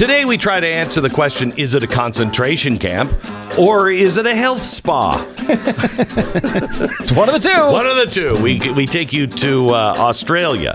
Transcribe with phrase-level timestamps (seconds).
[0.00, 3.12] Today we try to answer the question is it a concentration camp
[3.58, 5.22] or is it a health spa?
[5.40, 7.70] It's one of the two.
[7.70, 8.30] One of the two.
[8.42, 10.72] We, we take you to uh, Australia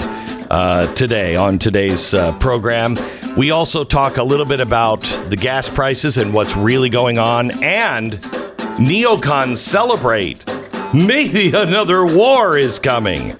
[0.52, 2.98] uh, today on today's uh, program.
[3.36, 7.50] We also talk a little bit about the gas prices and what's really going on,
[7.64, 8.14] and
[8.78, 10.46] neocons celebrate.
[10.94, 13.36] Maybe another war is coming.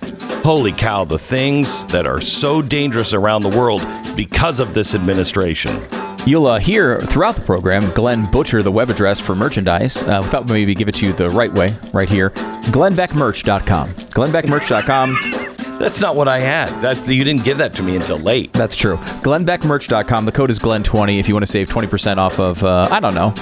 [0.46, 3.84] Holy cow, the things that are so dangerous around the world
[4.16, 5.82] because of this administration.
[6.28, 10.04] You'll uh, hear throughout the program Glenn butcher the web address for merchandise.
[10.04, 12.30] Uh, we thought maybe give it to you the right way, right here.
[12.30, 13.90] GlennBeckMerch.com.
[13.90, 15.80] GlennBeckMerch.com.
[15.80, 16.70] That's not what I had.
[16.82, 18.54] That you didn't give that to me until late.
[18.54, 18.98] That's true.
[18.98, 20.26] GlennBeckMerch.com.
[20.26, 23.16] The code is Glenn20 if you want to save 20% off of, uh, I don't
[23.16, 23.34] know,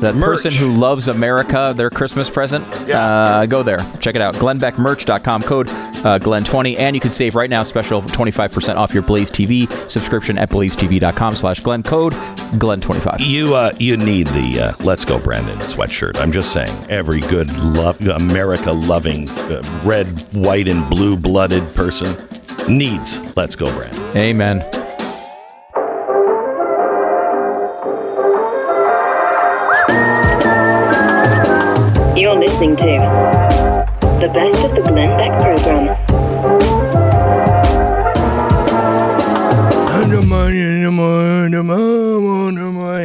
[0.00, 0.42] that Merch.
[0.42, 2.64] person who loves America, their Christmas present.
[2.86, 3.04] Yeah.
[3.04, 3.78] Uh, go there.
[4.00, 4.34] Check it out.
[4.36, 5.42] GlennBeckMerch.com.
[5.42, 6.78] Code uh, Glenn20.
[6.78, 11.34] And you can save right now special 25% off your Blaze TV subscription at blazetv.com
[11.34, 11.82] slash Glenn.
[11.82, 13.16] Code Glenn25.
[13.20, 16.16] You uh, you need the uh, "Let's Go Brandon" sweatshirt.
[16.18, 22.16] I'm just saying, every good love America loving uh, red, white, and blue blooded person
[22.68, 24.77] needs "Let's Go Brandon." Amen.
[32.58, 32.84] Listening to
[34.20, 35.96] the best of the Glenn Beck program.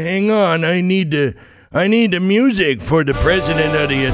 [0.04, 1.36] Hang on, I need the
[1.72, 4.08] I need the music for the president of the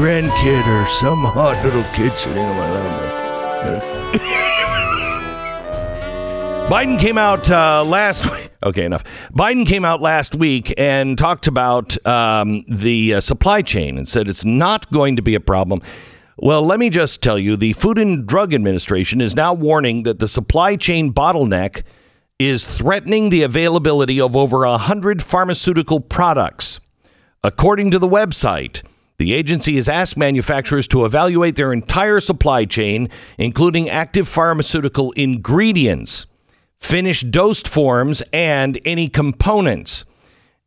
[0.00, 3.82] grandkid or some hot little kid sitting on my lap.
[6.70, 8.50] Biden came out uh, last week.
[8.62, 9.04] Okay, enough.
[9.30, 14.26] Biden came out last week and talked about um, the uh, supply chain and said
[14.26, 15.82] it's not going to be a problem.
[16.38, 20.18] Well, let me just tell you the Food and Drug Administration is now warning that
[20.18, 21.82] the supply chain bottleneck
[22.38, 26.80] is threatening the availability of over 100 pharmaceutical products.
[27.44, 28.82] According to the website,
[29.20, 36.24] the agency has asked manufacturers to evaluate their entire supply chain, including active pharmaceutical ingredients,
[36.78, 40.06] finished dosed forms, and any components.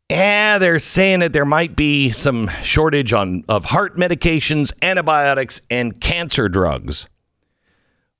[0.07, 5.99] Yeah, they're saying that there might be some shortage on of heart medications, antibiotics, and
[5.99, 7.09] cancer drugs.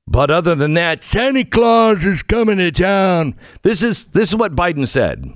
[0.07, 3.35] But other than that, Santa Claus is coming to town.
[3.61, 5.31] This is this is what Biden said.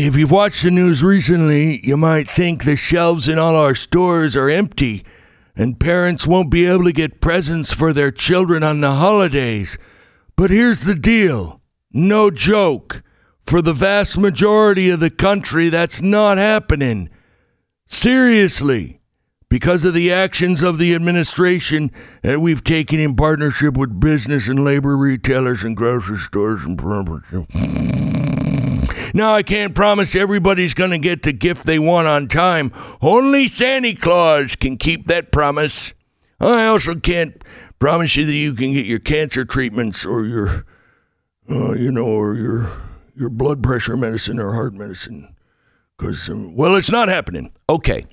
[0.00, 4.36] If you've watched the news recently, you might think the shelves in all our stores
[4.36, 5.04] are empty
[5.56, 9.76] and parents won't be able to get presents for their children on the holidays.
[10.36, 11.60] But here's the deal
[11.92, 13.02] no joke.
[13.44, 17.10] For the vast majority of the country, that's not happening.
[17.88, 19.00] Seriously.
[19.48, 21.90] Because of the actions of the administration
[22.22, 26.78] that we've taken in partnership with business and labor retailers and grocery stores and
[29.18, 32.72] now I can't promise everybody's going to get the gift they want on time.
[33.02, 35.92] Only Santa Claus can keep that promise.
[36.40, 37.42] I also can't
[37.78, 40.64] promise you that you can get your cancer treatments or your,
[41.50, 42.70] uh, you know, or your
[43.14, 45.34] your blood pressure medicine or heart medicine.
[45.96, 47.52] Because, um, well, it's not happening.
[47.68, 48.06] Okay.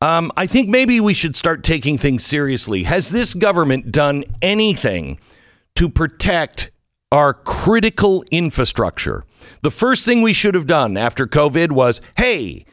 [0.00, 2.84] Um, I think maybe we should start taking things seriously.
[2.84, 5.18] Has this government done anything
[5.74, 6.70] to protect
[7.12, 9.24] our critical infrastructure?
[9.62, 12.64] The first thing we should have done after COVID was hey,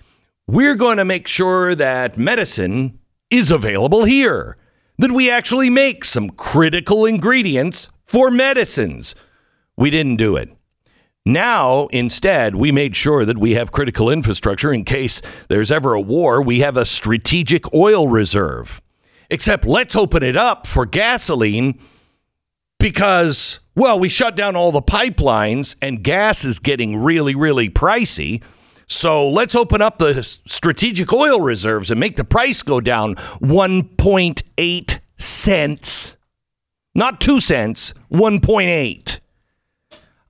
[0.48, 3.00] we're going to make sure that medicine
[3.30, 4.58] is available here,
[4.98, 9.16] that we actually make some critical ingredients for medicines.
[9.76, 10.50] We didn't do it.
[11.26, 16.02] Now, instead, we made sure that we have critical infrastructure in case there's ever a
[16.02, 16.42] war.
[16.42, 18.82] We have a strategic oil reserve.
[19.30, 21.80] Except let's open it up for gasoline
[22.78, 28.42] because, well, we shut down all the pipelines and gas is getting really, really pricey.
[28.88, 35.00] So let's open up the strategic oil reserves and make the price go down 1.8
[35.18, 36.16] cents.
[36.94, 39.20] Not 2 cents, 1.8.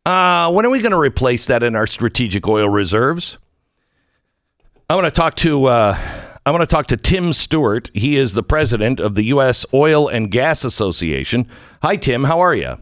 [0.06, 3.38] Uh, when are we going to replace that in our strategic oil reserves?
[4.90, 5.98] I want to talk to uh,
[6.46, 7.90] I want to talk to Tim Stewart.
[7.94, 9.66] He is the president of the U.S.
[9.74, 11.48] Oil and Gas Association.
[11.82, 12.26] Hi, Tim.
[12.26, 12.78] How are you?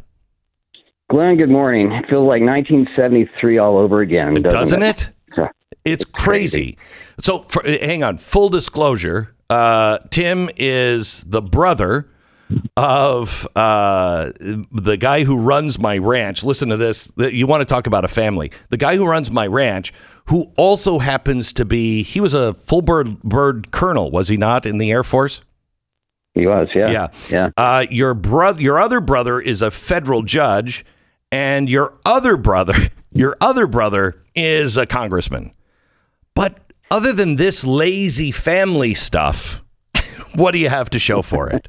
[1.12, 1.92] Glenn, good morning.
[1.92, 5.10] It feels like 1973 all over again, doesn't, Doesn't it?
[5.84, 6.78] It's crazy.
[7.19, 8.18] So, for, hang on.
[8.18, 12.10] Full disclosure: uh, Tim is the brother
[12.78, 14.31] of uh,
[14.72, 16.46] the guy who runs my ranch.
[16.46, 17.12] Listen to this.
[17.18, 18.50] You want to talk about a family?
[18.69, 19.92] The guy who runs my ranch,
[20.28, 24.66] who also happens to be, he was a full bird bird colonel, was he not,
[24.66, 25.42] in the Air Force?
[26.36, 27.07] He was, yeah, Yeah.
[27.30, 27.50] yeah.
[27.57, 30.86] Uh, your brother, your other brother, is a federal judge,
[31.31, 32.74] and your other brother,
[33.12, 35.51] your other brother, is a congressman.
[36.36, 36.57] But
[36.89, 39.62] other than this lazy family stuff,
[40.36, 41.68] what do you have to show for it?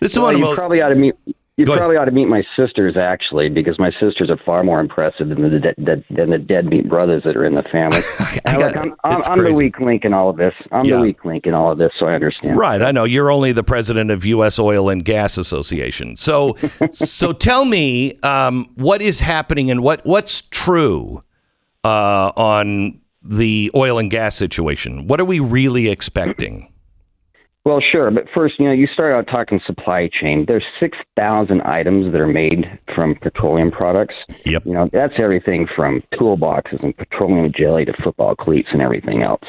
[0.00, 0.56] This is Well, one of you most.
[0.56, 1.14] probably ought to meet.
[1.58, 1.80] You Go ahead.
[1.80, 5.42] probably ought to meet my sisters actually, because my sisters are far more impressive than
[5.42, 8.00] the de- de- than the deadbeat brothers that are in the family.
[8.46, 10.54] And got- look, I'm, I'm, I'm the weak link in all of this.
[10.72, 10.96] I'm Yeah.
[10.96, 12.56] the weak link in all of this, so I understand.
[12.56, 14.58] Right, I know you're only the president of U.S.
[14.58, 16.16] Oil and Gas Association.
[16.16, 16.56] So,
[16.92, 21.22] so tell me um, what is happening and what what's true
[21.84, 25.06] uh, on the oil and gas situation.
[25.06, 26.71] What are we really expecting?
[27.64, 30.46] Well, sure, but first, you know, you start out talking supply chain.
[30.48, 34.16] There's six thousand items that are made from petroleum products.
[34.44, 34.66] Yep.
[34.66, 39.44] You know, that's everything from toolboxes and petroleum jelly to football cleats and everything else.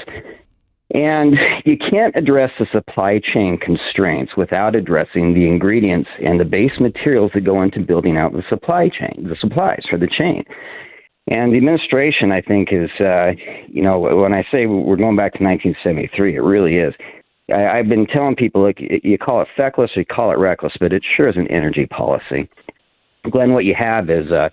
[0.94, 6.80] And you can't address the supply chain constraints without addressing the ingredients and the base
[6.80, 10.44] materials that go into building out the supply chain, the supplies for the chain.
[11.27, 13.31] And the administration, I think, is, uh,
[13.68, 16.94] you know, when I say we're going back to 1973, it really is.
[17.53, 18.73] I, I've been telling people, y-
[19.03, 21.85] you call it feckless or you call it reckless, but it sure is an energy
[21.85, 22.50] policy.
[23.31, 24.50] Glenn, what you have is, uh,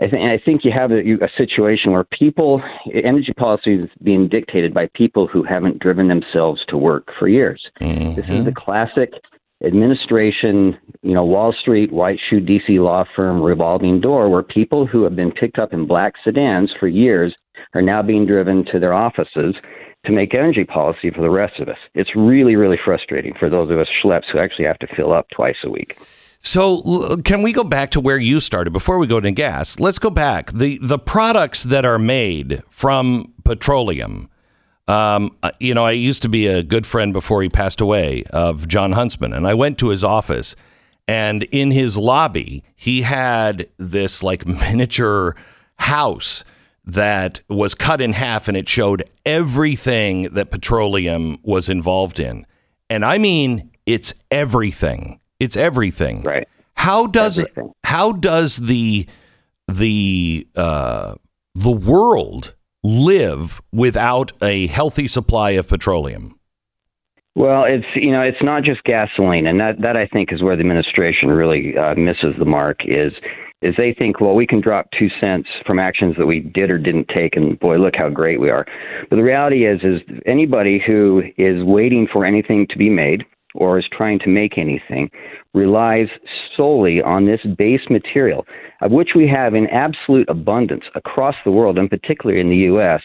[0.00, 2.62] I, th- I think you have a, you- a situation where people,
[2.92, 7.62] energy policy is being dictated by people who haven't driven themselves to work for years.
[8.16, 9.10] This is the classic
[9.64, 15.02] administration, you know, Wall Street, white shoe DC law firm revolving door where people who
[15.02, 17.34] have been picked up in black sedans for years
[17.74, 19.54] are now being driven to their offices
[20.08, 21.76] to make energy policy for the rest of us.
[21.94, 25.28] It's really, really frustrating for those of us schleps who actually have to fill up
[25.30, 25.98] twice a week.
[26.40, 29.78] So, can we go back to where you started before we go to gas?
[29.78, 30.50] Let's go back.
[30.52, 34.30] the The products that are made from petroleum.
[34.86, 38.22] Um, uh, you know, I used to be a good friend before he passed away
[38.30, 40.56] of Jon Huntsman, and I went to his office,
[41.06, 45.36] and in his lobby, he had this like miniature
[45.80, 46.44] house
[46.88, 52.46] that was cut in half, and it showed everything that petroleum was involved in,
[52.88, 55.20] and I mean, it's everything.
[55.38, 56.22] It's everything.
[56.22, 56.48] Right.
[56.74, 57.72] How does Everything.
[57.84, 59.06] how does the
[59.66, 61.14] the uh,
[61.54, 66.38] the world live without a healthy supply of petroleum?
[67.34, 70.56] Well, it's you know it's not just gasoline, and that that I think is where
[70.56, 72.78] the administration really uh, misses the mark.
[72.84, 73.12] Is
[73.62, 76.78] is they think well we can drop two cents from actions that we did or
[76.78, 78.66] didn't take, and boy look how great we are.
[79.10, 83.24] But the reality is is anybody who is waiting for anything to be made
[83.54, 85.10] or is trying to make anything
[85.54, 86.08] relies
[86.56, 88.46] solely on this base material,
[88.82, 93.00] of which we have in absolute abundance across the world, and particularly in the U.S.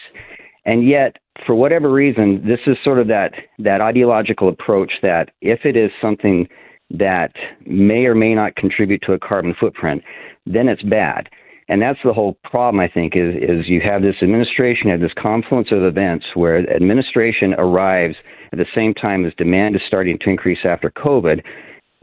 [0.64, 1.16] And yet,
[1.46, 5.90] for whatever reason, this is sort of that, that ideological approach that if it is
[6.00, 6.48] something
[6.90, 7.32] that
[7.66, 10.02] may or may not contribute to a carbon footprint,
[10.46, 11.28] then it's bad.
[11.68, 15.00] And that's the whole problem, I think, is, is you have this administration, you have
[15.00, 18.16] this confluence of events where administration arrives
[18.52, 21.42] at the same time as demand is starting to increase after COVID.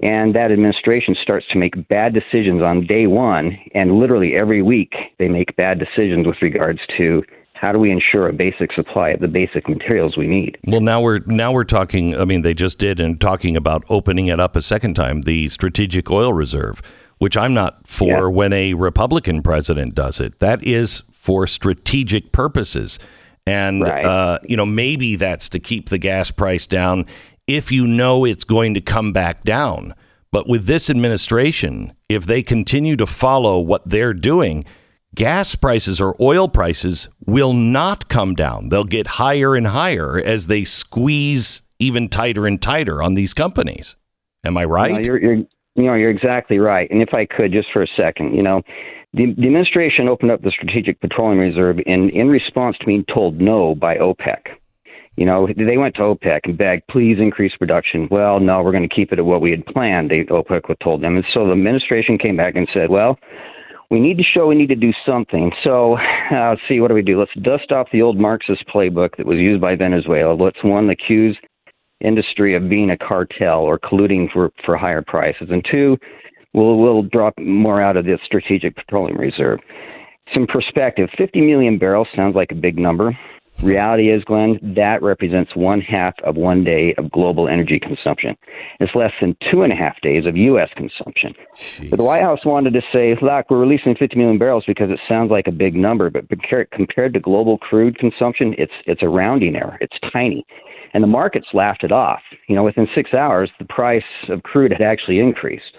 [0.01, 4.93] And that administration starts to make bad decisions on day one, and literally every week
[5.19, 7.21] they make bad decisions with regards to
[7.61, 10.57] how do we ensure a basic supply of the basic materials we need.
[10.65, 12.17] Well, now we're now we're talking.
[12.19, 15.47] I mean, they just did and talking about opening it up a second time, the
[15.47, 16.81] strategic oil reserve,
[17.19, 18.27] which I'm not for Yeah.
[18.29, 20.39] when a Republican president does it.
[20.39, 22.97] That is for strategic purposes,
[23.45, 24.03] and Right.
[24.03, 27.05] uh, you know maybe that's to keep the gas price down
[27.45, 29.93] if you know it's going to come back down.
[30.31, 34.65] But with this administration, if they continue to follow what they're doing,
[35.15, 38.69] gas prices or oil prices will not come down.
[38.69, 43.95] They'll get higher and higher as they squeeze even tighter and tighter on these companies.
[44.43, 45.05] Am I No, right?
[45.05, 45.35] you're, you're,
[45.75, 46.89] you know, you're exactly right.
[46.91, 48.61] And if I could, just for a second, you know,
[49.13, 53.41] the, the administration opened up the Strategic Petroleum Reserve in, in response to being told
[53.41, 54.57] no by OPEC.
[55.17, 58.07] You know, they went to OPEC and begged, please increase production.
[58.09, 60.09] Well, no, we're going to keep it at what we had planned.
[60.09, 61.17] They, OPEC told them.
[61.17, 63.19] And so the administration came back and said, well,
[63.91, 65.51] we need to show we need to do something.
[65.63, 65.97] So,
[66.31, 67.19] uh, let's see, what do we do?
[67.19, 70.33] Let's dust off the old Marxist playbook that was used by Venezuela.
[70.33, 71.37] Let's, one, accuse
[71.99, 75.49] industry of being a cartel or colluding for, for higher prices.
[75.51, 75.97] And two,
[76.53, 79.59] we'll, we'll drop more out of the strategic petroleum reserve.
[80.33, 83.15] Some perspective 50 million barrels sounds like a big number.
[83.61, 88.35] Reality is, Glenn, that represents one half of one day of global energy consumption.
[88.79, 90.69] It's less than two and a half days of U.S.
[90.75, 91.35] consumption.
[91.89, 94.99] But the White House wanted to say, look, we're releasing 50 million barrels because it
[95.07, 96.25] sounds like a big number, but
[96.71, 99.77] compared to global crude consumption, it's it's a rounding error.
[99.79, 100.43] It's tiny,
[100.93, 102.21] and the markets laughed it off.
[102.47, 105.77] You know, within six hours, the price of crude had actually increased.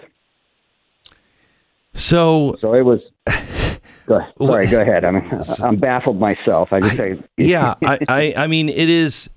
[1.93, 3.01] So, so it was.
[4.07, 5.05] Go, sorry, go ahead.
[5.05, 5.17] I'm
[5.63, 6.69] I'm baffled myself.
[6.71, 9.29] I just I, yeah, I, I I mean it is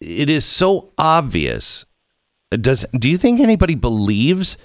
[0.00, 1.84] it is so obvious.
[2.50, 4.56] Does do you think anybody believes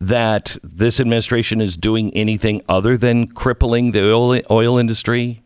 [0.00, 5.42] that this administration is doing anything other than crippling the oil oil industry?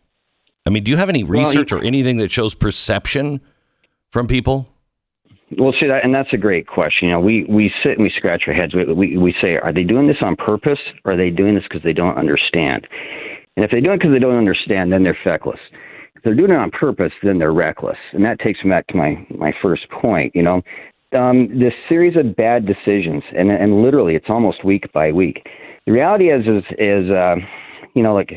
[0.65, 3.41] I mean, do you have any research well, or anything that shows perception
[4.11, 4.67] from people?
[5.57, 7.07] Well, see that, and that's a great question.
[7.07, 8.75] You know, we we sit and we scratch our heads.
[8.75, 11.63] We we, we say, are they doing this on purpose, or are they doing this
[11.63, 12.87] because they don't understand?
[13.55, 15.59] And if they do it because they don't understand, then they're feckless.
[16.15, 17.97] If they're doing it on purpose, then they're reckless.
[18.13, 20.35] And that takes me back to my, my first point.
[20.35, 20.61] You know,
[21.17, 25.45] um, this series of bad decisions, and, and literally it's almost week by week.
[25.85, 27.35] The reality is, is, is uh,
[27.95, 28.31] you know, like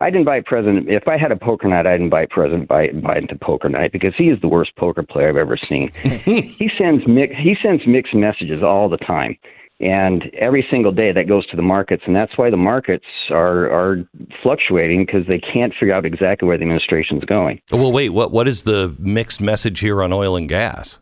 [0.00, 3.68] I'd invite President, if I had a poker night, I'd invite President Biden to poker
[3.68, 5.90] night because he is the worst poker player I've ever seen.
[6.02, 9.36] he sends mix, he sends mixed messages all the time
[9.80, 13.70] and every single day that goes to the markets and that's why the markets are
[13.70, 13.96] are
[14.42, 17.60] fluctuating because they can't figure out exactly where the administration's going.
[17.70, 21.00] Well wait what what is the mixed message here on oil and gas?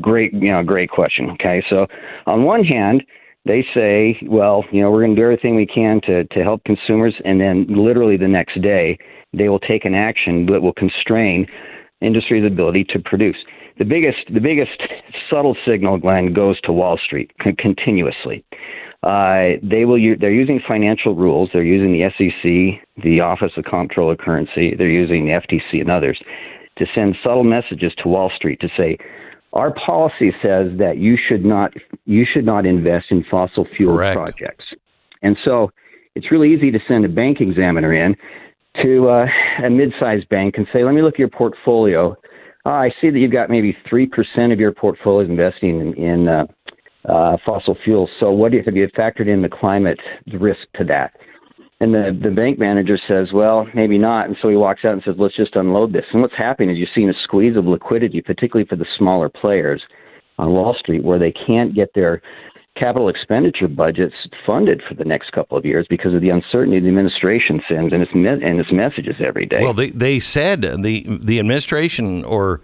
[0.00, 1.64] Great you know great question okay?
[1.70, 1.86] So
[2.26, 3.02] on one hand
[3.46, 6.62] they say well you know we're going to do everything we can to to help
[6.64, 8.98] consumers and then literally the next day
[9.32, 11.46] they will take an action that will constrain
[12.02, 13.36] industry's ability to produce
[13.78, 14.82] the biggest the biggest
[15.28, 18.44] subtle signal, Glenn, goes to Wall Street continuously.
[19.02, 21.50] Uh, they will they're using financial rules.
[21.52, 24.74] They're using the SEC, the Office of Comptroller Currency.
[24.76, 26.18] They're using the FTC and others
[26.78, 28.98] to send subtle messages to Wall Street to say,
[29.52, 31.72] our policy says that you should not
[32.06, 34.16] you should not invest in fossil fuel Correct.
[34.16, 34.64] projects.
[35.22, 35.70] And so
[36.14, 38.16] it's really easy to send a bank examiner in
[38.82, 39.26] to uh,
[39.64, 42.16] a mid-sized bank and say, let me look at your portfolio
[42.66, 46.46] uh, I see that you've got maybe 3% of your portfolio investing in, in uh,
[47.08, 48.10] uh, fossil fuels.
[48.18, 49.98] So, what do you, have you factored in the climate
[50.32, 51.12] risk to that?
[51.80, 54.26] And the, the bank manager says, well, maybe not.
[54.26, 56.04] And so he walks out and says, let's just unload this.
[56.12, 59.82] And what's happening is you're seeing a squeeze of liquidity, particularly for the smaller players
[60.38, 62.22] on Wall Street, where they can't get their
[62.76, 64.14] capital expenditure budgets
[64.44, 68.02] funded for the next couple of years because of the uncertainty the administration sends and
[68.02, 69.60] its me- and its messages every day.
[69.60, 72.62] Well, they they said the the administration or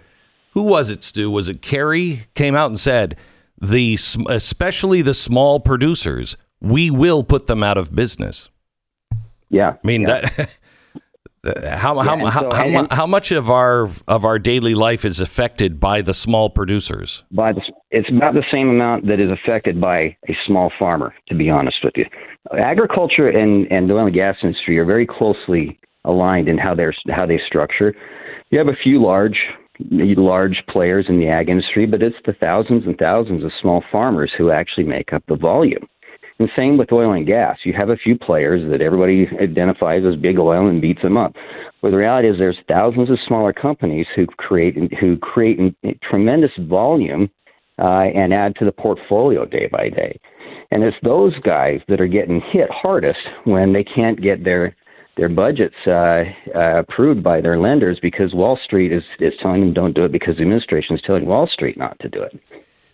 [0.53, 1.03] who was it?
[1.03, 3.15] Stu was it Kerry came out and said
[3.59, 8.49] the especially the small producers we will put them out of business.
[9.49, 10.21] Yeah, I mean yeah.
[10.21, 10.49] that
[11.79, 15.79] how how, so, how, how, how, much of our of our daily life is affected
[15.79, 17.23] by the small producers?
[17.31, 17.61] By the,
[17.91, 21.13] it's about the same amount that is affected by a small farmer.
[21.27, 22.05] To be honest with you,
[22.57, 26.93] agriculture and and the oil and gas industry are very closely aligned in how they're
[27.09, 27.93] how they structure.
[28.49, 29.37] You have a few large
[29.79, 34.31] large players in the ag industry, but it's the thousands and thousands of small farmers
[34.37, 35.87] who actually make up the volume.
[36.39, 37.59] And same with oil and gas.
[37.63, 41.35] You have a few players that everybody identifies as big oil and beats them up.
[41.81, 45.59] But the reality is there's thousands of smaller companies who create who create
[46.01, 47.29] tremendous volume
[47.81, 50.19] uh, and add to the portfolio day by day.
[50.71, 54.75] And it's those guys that are getting hit hardest when they can't get their
[55.17, 56.23] their budgets uh,
[56.55, 60.11] uh, approved by their lenders because Wall Street is, is telling them don't do it
[60.11, 62.39] because the administration is telling Wall Street not to do it.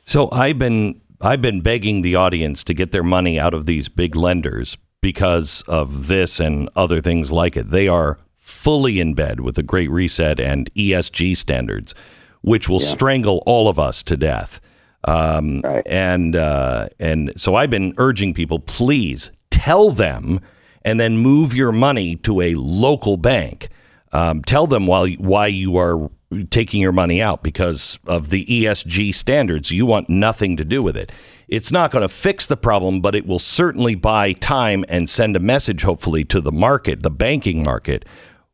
[0.03, 3.87] So I've been I've been begging the audience to get their money out of these
[3.89, 7.69] big lenders because of this and other things like it.
[7.69, 11.93] They are fully in bed with the Great Reset and ESG standards,
[12.41, 12.87] which will yeah.
[12.87, 14.59] strangle all of us to death.
[15.03, 15.85] Um, right.
[15.85, 20.39] And uh, and so I've been urging people, please tell them,
[20.83, 23.69] and then move your money to a local bank.
[24.11, 26.09] Um, tell them why why you are
[26.49, 29.71] taking your money out because of the ESG standards.
[29.71, 31.11] You want nothing to do with it.
[31.47, 35.35] It's not going to fix the problem, but it will certainly buy time and send
[35.35, 38.03] a message, hopefully, to the market, the banking market.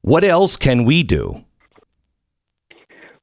[0.02, 1.46] What else can we do?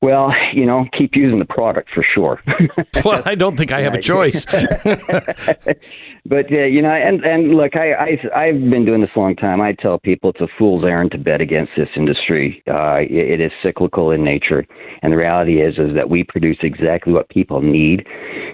[0.02, 2.40] Well, you know, keep using the product for sure.
[3.04, 4.46] well, I don't think I have a choice.
[6.24, 9.36] but uh, you know, and and look, I, I I've been doing this a long
[9.36, 9.60] time.
[9.60, 12.62] I tell people it's a fool's errand to bet against this industry.
[12.66, 14.66] Uh, it, it is cyclical in nature,
[15.02, 18.06] and the reality is is that we produce exactly what people need,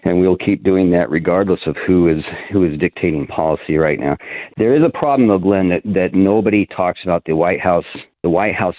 [0.02, 4.16] and we'll keep doing that regardless of who is who is dictating policy right now.
[4.56, 7.22] There is a problem, though, Glenn, that that nobody talks about.
[7.24, 7.84] The White House,
[8.24, 8.74] the White House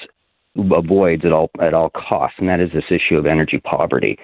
[0.58, 4.18] avoids at all at all costs, and that is this issue of energy poverty.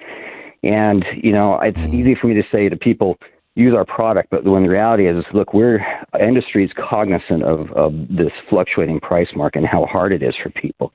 [0.62, 3.18] And you know, it's easy for me to say to people,
[3.56, 5.80] use our product, but when the reality is, look, we're
[6.20, 10.50] industry is cognizant of, of this fluctuating price market and how hard it is for
[10.50, 10.92] people.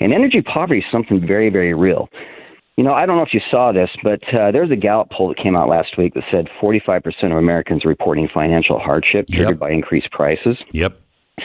[0.00, 2.08] And energy poverty is something very, very real.
[2.76, 5.10] You know, I don't know if you saw this, but uh, there was a Gallup
[5.10, 9.50] poll that came out last week that said 45% of Americans reporting financial hardship triggered
[9.50, 9.58] Yep.
[9.58, 10.56] by increased prices.
[10.72, 10.98] Yep.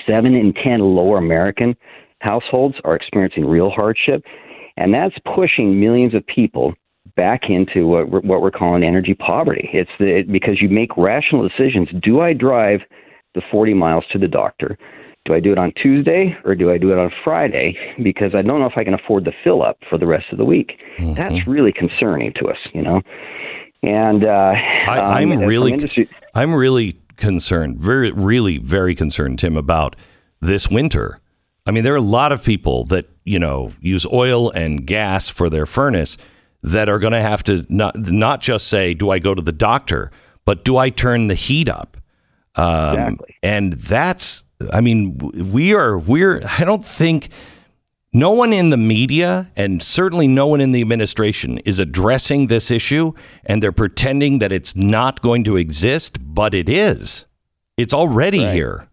[0.07, 1.75] Seven in 10 lower American
[2.21, 4.23] households are experiencing real hardship,
[4.77, 6.73] and that's pushing millions of people
[7.15, 9.69] back into what we're, what we're calling energy poverty.
[9.73, 11.89] It's the, it, because you make rational decisions.
[12.01, 12.81] Do I drive
[13.35, 14.77] the 40 miles to the doctor?
[15.25, 17.75] Do I do it on Tuesday or do I do it on Friday?
[18.03, 20.37] Because I don't know if I can afford the fill up for the rest of
[20.37, 20.73] the week.
[21.15, 23.01] That's really concerning to us, you know.
[23.81, 24.53] And uh,
[24.87, 29.95] I, um, I'm from really, industry- I'm really concerned, very, really, very concerned, Tim, about
[30.41, 31.21] this winter.
[31.65, 35.29] I mean, there are a lot of people that you know use oil and gas
[35.29, 36.17] for their furnace
[36.61, 39.51] that are going to have to not not just say, "Do I go to the
[39.51, 40.11] doctor?"
[40.45, 41.97] but "Do I turn the heat up?"
[42.55, 43.35] Um, Exactly.
[43.43, 45.17] And that's, I mean,
[45.51, 46.41] we are, we're.
[46.57, 47.29] I don't think
[48.13, 52.71] no one in the media and certainly no one in the administration is addressing this
[52.71, 53.11] issue
[53.45, 57.25] and they're pretending that it's not going to exist, but it is.
[57.75, 58.87] It's already here.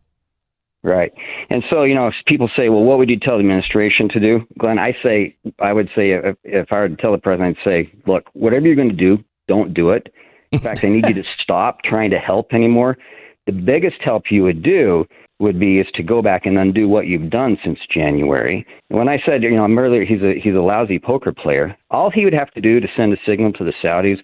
[0.85, 1.13] Right.
[1.49, 4.21] And so, you know, if people say, well, what would you tell the administration to
[4.21, 4.41] do?
[4.59, 7.65] Glenn, I say, I would say, if, if I were to tell the president, I'd
[7.65, 10.13] say, look, whatever you're going to do, don't do it.
[10.51, 12.99] In fact, I need you to stop trying to help anymore.
[13.47, 15.07] The biggest help you would do
[15.39, 18.67] would be is to go back and undo what you've done since January.
[18.91, 21.77] And when I said, you know, I'm earlier, he's a he's a lousy poker player.
[21.91, 24.19] All he would have to do to send a signal to the Saudis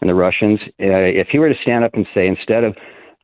[0.00, 2.76] and the Russians, uh, if he were to stand up and say, instead of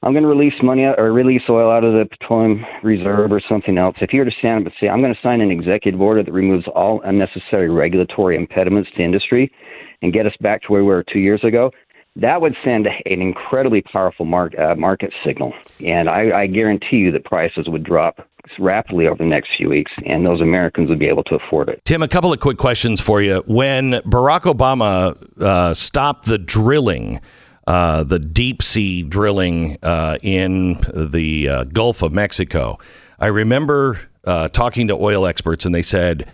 [0.03, 3.79] I'm going to release money or release oil out of the petroleum reserve or something
[3.79, 3.97] else.
[4.01, 6.23] If you were to stand up and say, I'm going to sign an executive order
[6.23, 9.51] that removes all unnecessary regulatory impediments to industry
[10.03, 11.71] and get us back to where we were two years ago,
[12.15, 15.53] that would send an incredibly powerful mar- uh, market signal.
[15.85, 18.27] And I, I guarantee you that prices would drop
[18.59, 21.85] rapidly over the next few weeks, and those Americans would be able to afford it.
[21.85, 23.43] Tim, a couple of quick questions for you.
[23.47, 27.21] When Barack Obama uh, stopped the drilling,
[27.67, 32.79] uh, the deep sea drilling uh, in the uh, Gulf of Mexico,
[33.19, 36.33] I remember uh, talking to oil experts, and they said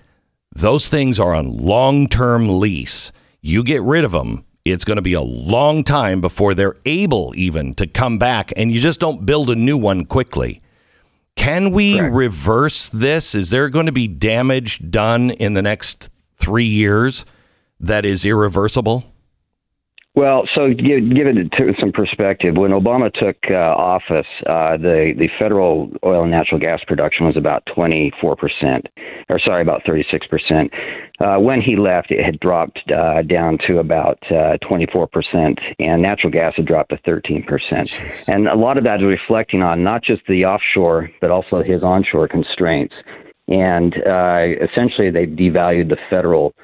[0.55, 3.12] those things are on long term lease.
[3.40, 7.33] You get rid of them, it's going to be a long time before they're able
[7.37, 10.62] even to come back, and you just don't build a new one quickly.
[11.35, 13.35] Can we reverse this?
[13.35, 17.25] Is there going to be damage done in the next three years
[17.81, 19.12] that is irreversible?
[20.14, 25.14] Well, so give, give it to some perspective, when Obama took uh, office, uh, the
[25.16, 28.88] the federal oil and natural gas production was about 24 percent,
[29.31, 30.70] or sorry, about 36 percent.
[31.18, 34.22] Uh, when he left, it had dropped uh, down to about
[34.68, 37.98] 24 percent, and natural gas had dropped to 13 percent.
[38.29, 41.83] And a lot of that is reflecting on not just the offshore, but also his
[41.83, 42.94] onshore constraints.
[43.48, 46.55] And uh, essentially, they devalued the federal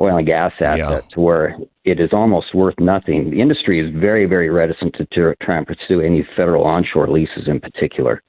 [0.00, 1.00] oil and gas asset Yeah.
[1.12, 3.30] to where it is almost worth nothing.
[3.30, 7.46] The industry is very, very reticent to, to try and pursue any federal onshore leases
[7.46, 8.22] in particular.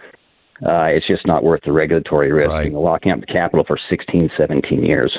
[0.65, 2.51] Uh, it's just not worth the regulatory risk.
[2.51, 2.71] Right.
[2.71, 5.17] Know, locking up the capital for 16, 17 years.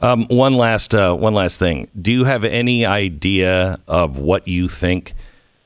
[0.00, 1.88] Um, one last uh, one last thing.
[2.00, 5.14] Do you have any idea of what you think?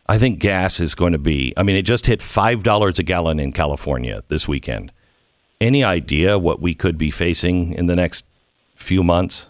[0.09, 1.53] I think gas is going to be.
[1.57, 4.93] I mean, it just hit five dollars a gallon in California this weekend.
[5.61, 8.25] Any idea what we could be facing in the next
[8.77, 9.49] few months?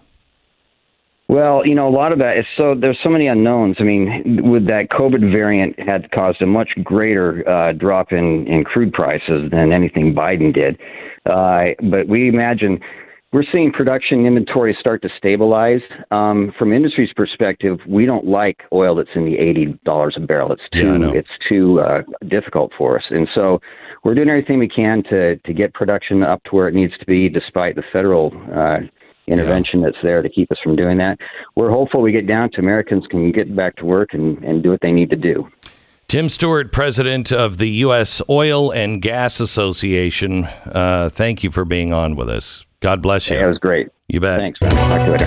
[1.28, 3.76] Well, you know, a lot of that is so there's so many unknowns.
[3.78, 8.64] I mean, with that COVID variant had caused a much greater uh, drop in, in
[8.64, 10.78] crude prices than anything Biden did.
[11.26, 12.80] Uh, but we imagine
[13.30, 15.82] we're seeing production inventory start to stabilize.
[16.10, 20.50] Um, from industry's perspective, we don't like oil that's in the eighty dollars a barrel.
[20.50, 21.12] It's too know.
[21.12, 23.60] it's too uh, difficult for us, and so
[24.02, 27.04] we're doing everything we can to to get production up to where it needs to
[27.04, 28.32] be, despite the federal.
[28.50, 28.78] Uh,
[29.28, 31.18] intervention that's there to keep us from doing that.
[31.56, 34.70] We're hopeful we get down to Americans can get back to work and, and do
[34.70, 35.48] what they need to do.
[36.08, 38.22] Tim Stewart, president of the U.S.
[38.30, 40.44] Oil and Gas Association.
[40.44, 42.64] Uh, thank you for being on with us.
[42.80, 43.36] God bless you.
[43.36, 43.88] Yeah, it was great.
[44.08, 44.38] You bet.
[44.38, 44.70] Thanks, man.
[44.70, 45.26] Talk to you later.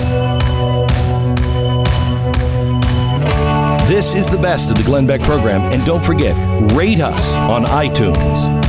[3.87, 5.61] This is the best of the Glenn Beck program.
[5.73, 6.33] And don't forget,
[6.71, 8.60] rate us on iTunes.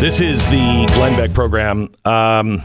[0.00, 1.90] This is the Glenn Beck program.
[2.04, 2.62] Um,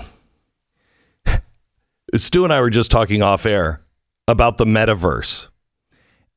[2.15, 3.81] Stu and I were just talking off air
[4.27, 5.47] about the metaverse.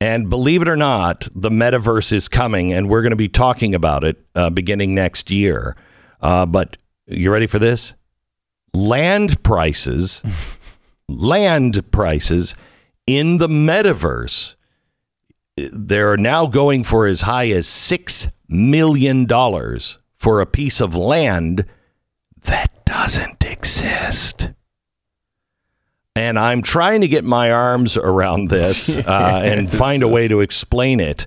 [0.00, 3.74] And believe it or not, the metaverse is coming, and we're going to be talking
[3.74, 5.76] about it uh, beginning next year.
[6.20, 6.76] Uh, but
[7.06, 7.94] you ready for this?
[8.72, 10.22] Land prices,
[11.08, 12.54] land prices
[13.06, 14.54] in the metaverse,
[15.56, 19.26] they're now going for as high as $6 million
[20.22, 21.66] for a piece of land
[22.42, 24.50] that doesn't exist.
[26.14, 30.40] And I'm trying to get my arms around this uh, and find a way to
[30.40, 31.26] explain it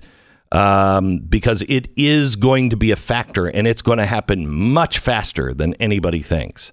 [0.50, 4.98] um, because it is going to be a factor and it's going to happen much
[4.98, 6.72] faster than anybody thinks.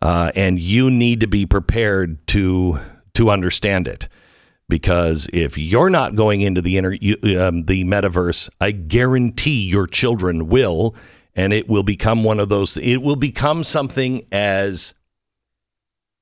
[0.00, 2.80] Uh, and you need to be prepared to
[3.14, 4.08] to understand it
[4.68, 10.48] because if you're not going into the inner um, the metaverse, I guarantee your children
[10.48, 10.96] will,
[11.34, 12.76] and it will become one of those.
[12.76, 14.94] It will become something as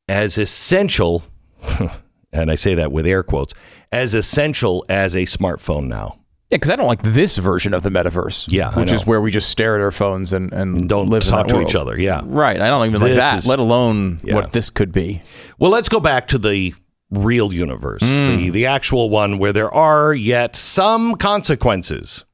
[0.09, 1.25] as essential,
[2.33, 3.55] and I say that with air quotes,
[3.93, 6.17] as essential as a smartphone now.
[6.51, 8.51] Yeah, because I don't like this version of the metaverse.
[8.51, 11.47] Yeah, which is where we just stare at our phones and, and Don't live talk
[11.47, 11.97] to each other.
[11.97, 12.23] Yeah.
[12.25, 12.61] Right.
[12.61, 14.35] I don't even like This that, is- let alone Yeah.
[14.35, 15.23] what this could be.
[15.61, 16.75] Well, let's go back to the
[17.13, 18.37] real universe, Hmm.
[18.37, 22.25] the the actual one where there are yet some consequences.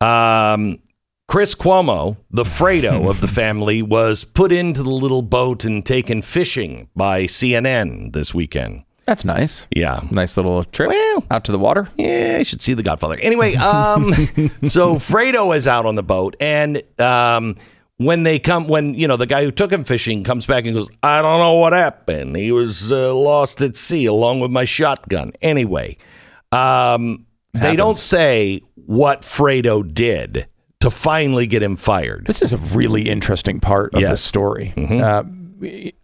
[0.00, 0.78] Um,
[1.32, 6.20] Chris Cuomo, the Fredo of the family, was put into the little boat and taken
[6.20, 8.84] fishing by CNN this weekend.
[9.06, 9.66] That's nice.
[9.74, 10.00] Yeah.
[10.10, 11.88] Nice little trip Well- out to the water.
[11.96, 13.16] Yeah, I should see The Godfather.
[13.18, 14.12] Anyway, um,
[14.64, 17.56] so Fredo is out on the boat, and um,
[17.96, 20.74] when they come, when you know the guy who took him fishing comes back and
[20.74, 22.36] goes, "I don't know what happened.
[22.36, 25.96] He was uh, lost at sea along with my shotgun." Anyway,
[26.52, 30.46] um, they don't say what Fredo did
[30.82, 32.26] to finally get him fired.
[32.26, 34.10] This is a really interesting part of Yes.
[34.10, 34.72] the story.
[34.76, 35.22] Uh,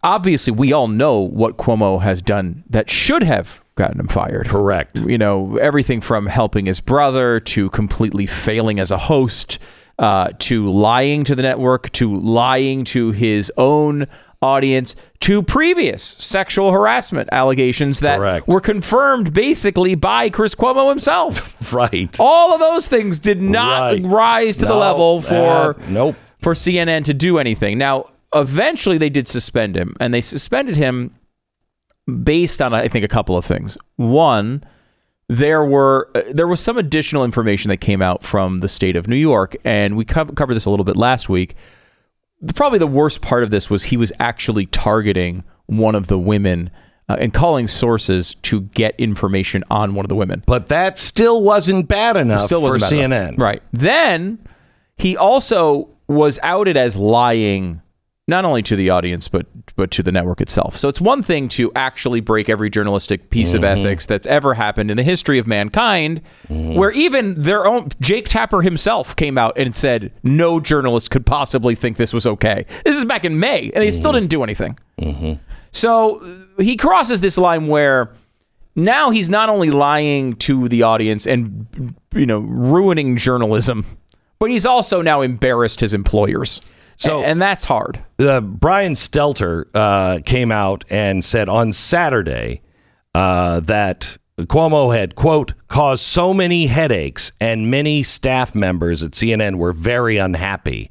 [0.03, 4.47] obviously, we all know what Cuomo has done that should have gotten him fired.
[4.47, 4.97] Correct.
[4.97, 9.59] You know, everything from helping his brother to completely failing as a host,
[9.97, 14.05] uh, to lying to the network, to lying to his own
[14.41, 18.47] audience, to previous sexual harassment allegations that Correct.
[18.47, 21.55] were confirmed basically by Chris Cuomo himself.
[21.73, 22.15] Right.
[22.19, 24.01] All of those things did not Right.
[24.03, 26.15] rise to the level for uh, nope.
[26.39, 27.77] for CNN to do anything.
[27.77, 31.13] Now, eventually they did suspend him, and they suspended him
[32.23, 33.77] based on I think a couple of things.
[33.97, 34.63] One,
[35.27, 39.07] there were uh, there was some additional information that came out from the state of
[39.07, 41.55] New York, and we co- covered this a little bit last week.
[42.55, 46.69] Probably the worst part of this was he was actually targeting one of the women
[47.09, 50.43] uh, and calling sources to get information on one of the women.
[50.45, 53.27] But that still wasn't bad enough Still wasn't for CNN.
[53.29, 53.35] enough.
[53.39, 53.63] Right.
[53.73, 54.39] Then
[54.97, 57.81] he also was outed as lying
[58.29, 60.77] not only to the audience but but to the network itself.
[60.77, 63.85] So it's one thing to actually break every journalistic piece of Mm-hmm.
[63.85, 68.61] ethics that's ever happened in the history of mankind where even their own Jake Tapper
[68.61, 72.65] himself came out and said no journalist could possibly think this was okay.
[72.85, 73.95] This is back in May and they Mm-hmm.
[73.95, 74.77] still didn't do anything.
[75.71, 76.19] So
[76.57, 78.11] uh, he crosses this line where
[78.75, 81.67] now he's not only lying to the audience and
[82.13, 83.85] you know ruining journalism,
[84.39, 86.61] but he's also now embarrassed his employers.
[86.99, 87.99] So- and that's hard.
[88.19, 92.61] uh, Brian Stelter uh, came out and said on Saturday
[93.15, 99.55] uh, that Cuomo had, quote, caused so many headaches and many staff members at CNN
[99.55, 100.89] were very unhappy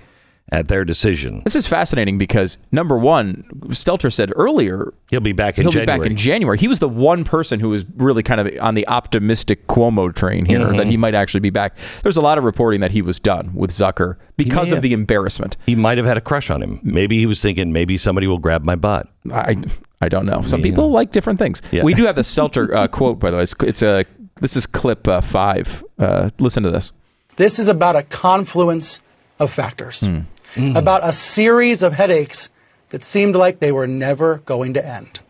[0.51, 1.43] at their decision.
[1.45, 5.99] This is fascinating because number one, Stelter said earlier He'll be back in he'll January.
[5.99, 6.59] be back in January.
[6.59, 10.45] He was the one person who was really kind of on the optimistic Cuomo train
[10.47, 10.77] here Mm-hmm.
[10.77, 11.77] that he might actually be back.
[12.03, 14.83] There's a lot of reporting that he was done with Zucker because of have.
[14.83, 15.57] the embarrassment.
[15.67, 16.81] he might have had a crush on him.
[16.83, 19.09] Maybe he was thinking maybe somebody will grab my butt.
[19.33, 19.57] I
[20.01, 20.43] I don't know.
[20.43, 21.61] Some people like different things.
[21.73, 21.83] Yeah.
[21.83, 23.43] We do have the Stelter uh, quote, by the way.
[23.43, 24.05] It's, it's a
[24.41, 25.85] this is clip uh, five.
[25.99, 26.93] Uh, listen to this.
[27.37, 29.01] This is about a confluence
[29.41, 30.09] of factors,
[30.55, 30.77] Hmm.
[30.77, 32.49] about a series of headaches
[32.91, 35.21] that seemed like they were never going to end.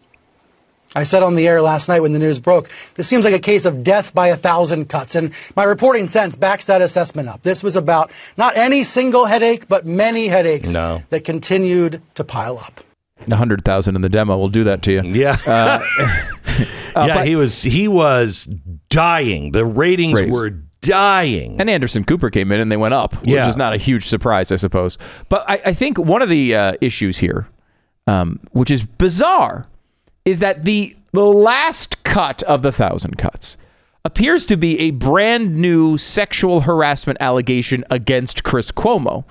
[0.95, 3.41] I said on the air last night when the news broke, this seems like a
[3.41, 5.17] case of death by a thousand cuts.
[5.17, 7.43] And my reporting sense backs that assessment up.
[7.43, 11.03] This was about not any single headache, but many headaches No.
[11.11, 12.81] That continued to pile up.
[13.31, 15.03] A hundred thousand in the demo will do that to you.
[15.03, 15.37] Yeah.
[15.47, 15.81] Uh,
[16.59, 18.47] yeah, but- he was he was
[18.89, 19.53] dying.
[19.53, 21.61] The ratings were dying.
[21.61, 23.49] And Anderson Cooper came in and they went up, which Yeah.
[23.49, 24.97] is not a huge surprise, I suppose.
[25.29, 27.49] But I, I think one of the uh, issues here,
[28.07, 29.67] um, which is bizarre,
[30.25, 33.57] is that the the last cut of the thousand cuts
[34.05, 39.25] appears to be a brand new sexual harassment allegation against Chris Cuomo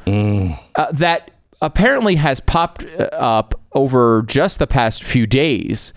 [0.75, 5.93] uh, that apparently has popped uh, up over just the past few days.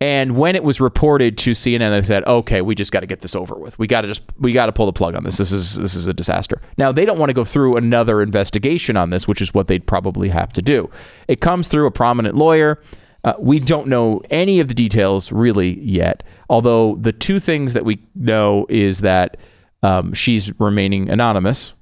[0.00, 3.20] And when it was reported to CNN, they said, "Okay, we just got to get
[3.20, 3.78] this over with.
[3.78, 5.38] We got to just we got to pull the plug on this.
[5.38, 8.96] This is this is a disaster." Now they don't want to go through another investigation
[8.98, 10.90] on this, which is what they'd probably have to do.
[11.28, 12.78] It comes through a prominent lawyer.
[13.24, 16.22] Uh, we don't know any of the details really yet.
[16.50, 19.38] Although the two things that we know is that
[19.82, 21.72] um, she's remaining anonymous,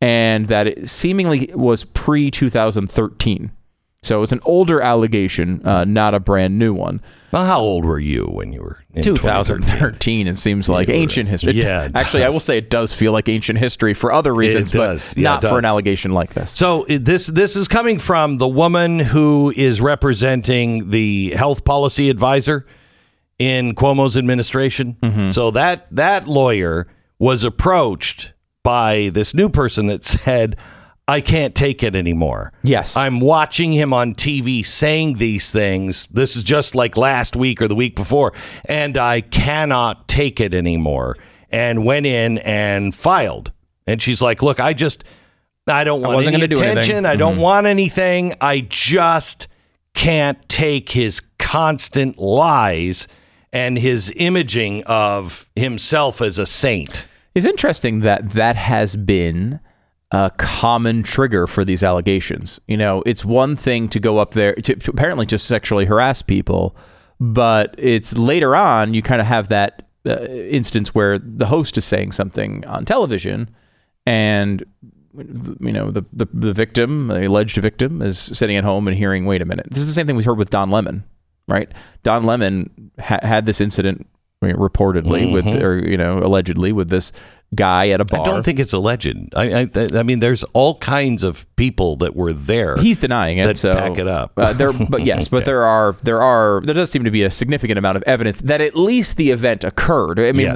[0.00, 3.50] and that it seemingly was pre 2013.
[4.02, 7.00] So it's an older allegation, uh, not a brand new one.
[7.32, 9.60] Well, how old were you when you were in 2013?
[9.66, 10.28] 2013.
[10.28, 11.54] It seems like ancient history.
[11.54, 15.14] Yeah, actually, I will say it does feel like ancient history for other reasons, but
[15.16, 16.52] Yeah, not for an allegation like this.
[16.52, 22.66] So this this is coming from the woman who is representing the health policy advisor
[23.38, 24.96] in Cuomo's administration.
[25.02, 25.30] Mm-hmm.
[25.30, 26.86] So that that lawyer
[27.18, 28.32] was approached
[28.62, 30.56] by this new person that said,
[31.08, 32.96] "I can't take it anymore." Yes.
[32.96, 36.06] I'm watching him on TV saying these things.
[36.10, 38.32] This is just like last week or the week before,
[38.66, 41.16] and I cannot take it anymore.
[41.50, 43.52] And went in and filed.
[43.86, 45.02] And she's like, "Look, I just
[45.66, 46.78] I don't want I wasn't any gonna do anything.
[46.78, 47.06] attention.
[47.06, 47.42] I don't mm-hmm.
[47.42, 48.34] want anything.
[48.40, 49.48] I just
[49.94, 53.08] can't take his constant lies
[53.50, 59.60] and his imaging of himself as a saint." It's interesting that that has been
[60.10, 62.60] a common trigger for these allegations.
[62.66, 66.22] You know, it's one thing to go up there to, to apparently just sexually harass
[66.22, 66.76] people,
[67.20, 71.84] but it's later on you kind of have that uh, instance where the host is
[71.84, 73.50] saying something on television
[74.06, 74.64] and
[75.60, 79.26] you know the, the the victim, the alleged victim, is sitting at home and hearing,
[79.26, 81.04] "Wait a minute." This is the same thing we heard with Don Lemon,
[81.48, 81.70] right?
[82.04, 84.06] Don Lemon ha- had this incident
[84.40, 87.10] I mean, reportedly with, or you know, allegedly with this
[87.54, 88.20] guy at a bar.
[88.20, 89.16] I don't think it's alleged.
[89.34, 92.76] I, I, I mean, there's all kinds of people that were there.
[92.76, 93.46] he's denying it.
[93.46, 94.32] that so back it up.
[94.36, 97.30] uh, there, but yes, but there are there are there does seem to be a
[97.30, 100.20] significant amount of evidence that at least the event occurred.
[100.20, 100.46] I mean,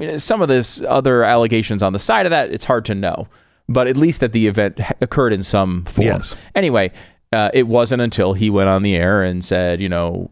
[0.00, 0.22] Yes.
[0.24, 3.26] some of this other allegations on the side of that, it's hard to know,
[3.68, 6.06] but at least that the event occurred in some form.
[6.06, 6.36] Yes.
[6.54, 6.92] Anyway.
[7.30, 10.30] Uh, it wasn't until he went on the air and said, you know,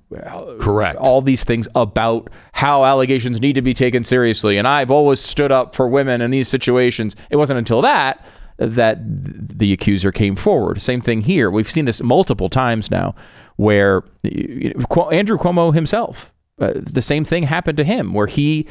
[0.59, 0.96] Correct.
[0.96, 4.56] all these things about how allegations need to be taken seriously.
[4.56, 7.14] And I've always stood up for women in these situations.
[7.28, 8.24] It wasn't until that
[8.59, 10.80] that the accuser came forward.
[10.80, 11.50] Same thing here.
[11.50, 13.14] We've seen this multiple times now
[13.56, 18.66] where you know, Andrew Cuomo himself, uh, the same thing happened to him where he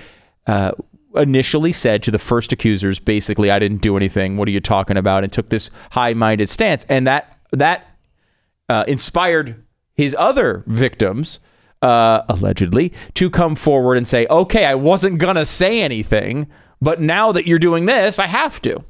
[0.47, 0.71] uh,
[1.15, 4.37] initially said to the first accusers, basically, I didn't do anything.
[4.37, 5.23] What are you talking about?
[5.23, 6.85] And took this high minded stance.
[6.89, 7.94] And that, that,
[8.69, 11.39] uh, inspired his other victims,
[11.81, 16.47] uh, allegedly, to come forward and say, okay, I wasn't going to say anything,
[16.81, 18.83] but now that you're doing this, I have to.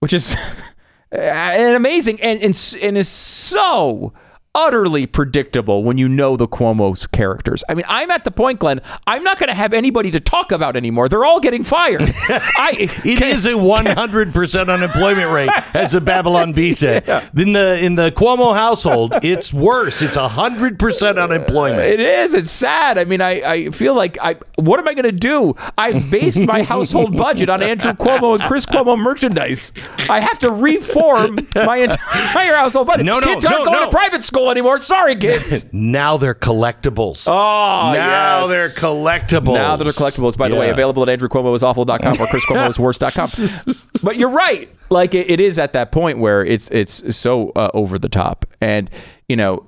[0.00, 0.36] Which is
[1.12, 4.12] an amazing and, and, and is so
[4.54, 7.64] utterly predictable when you know the Cuomo's characters.
[7.68, 10.52] I mean, I'm at the point, Glenn, I'm not going to have anybody to talk
[10.52, 11.08] about anymore.
[11.08, 12.02] They're all getting fired.
[12.28, 17.08] I, It is a 100% unemployment rate, as the Babylon Bee said.
[17.36, 20.00] In the in the Cuomo household, it's worse.
[20.02, 21.82] It's 100% unemployment.
[21.82, 22.34] It is.
[22.34, 22.98] It's sad.
[22.98, 24.36] I mean, I, I feel like I.
[24.56, 25.56] What am I going to do?
[25.76, 29.72] I've based my household budget on Andrew Cuomo and Chris Cuomo merchandise.
[30.08, 33.04] I have to reform my entire household budget.
[33.04, 33.90] No, no, kids aren't no, going no.
[33.90, 34.78] to private school anymore.
[34.78, 35.66] Sorry, kids.
[35.74, 37.28] Now they're collectibles.
[37.28, 38.48] Oh, now yes.
[38.48, 39.54] they're collectibles.
[39.54, 43.76] Now that are collectibles, by the way, available at andrewcuomoisawful.com or chriscuomoisworst.com.
[44.02, 44.70] but you're right.
[44.90, 48.46] Like it, it is at that point where it's it's so uh, over the top,
[48.60, 48.90] and
[49.28, 49.66] you know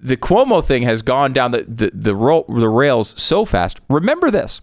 [0.00, 3.80] the Cuomo thing has gone down the the the, ro- the rails so fast.
[3.88, 4.60] Remember this: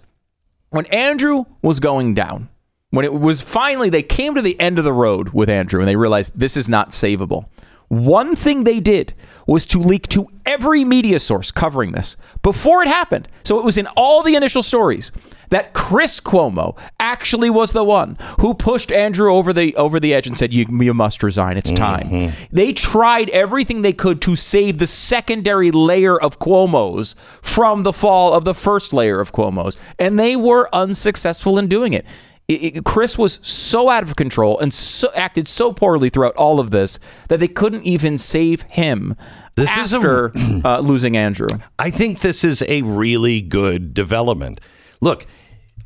[0.69, 2.49] when Andrew was going down,
[2.91, 5.87] when it was finally they came to the end of the road with Andrew, and
[5.87, 7.45] they realized this is not savable.
[7.87, 9.13] One thing they did
[9.47, 13.27] was to leak to every media source covering this before it happened.
[13.43, 15.11] So it was in all the initial stories
[15.49, 20.27] that Chris Cuomo actually was the one who pushed Andrew over the over the edge
[20.27, 21.57] and said, "You, you must resign.
[21.57, 22.55] It's time." Mm-hmm.
[22.55, 28.33] They tried everything they could to save the secondary layer of Cuomo's from the fall
[28.33, 32.05] of the first layer of Cuomo's, and they were unsuccessful in doing it.
[32.47, 36.59] It- it- Chris was so out of control and so, acted so poorly throughout all
[36.59, 39.15] of this that they couldn't even save him
[39.55, 40.31] This is a- after
[40.63, 41.47] uh, losing Andrew.
[41.79, 44.61] I think this is a really good development.
[45.01, 45.25] Look,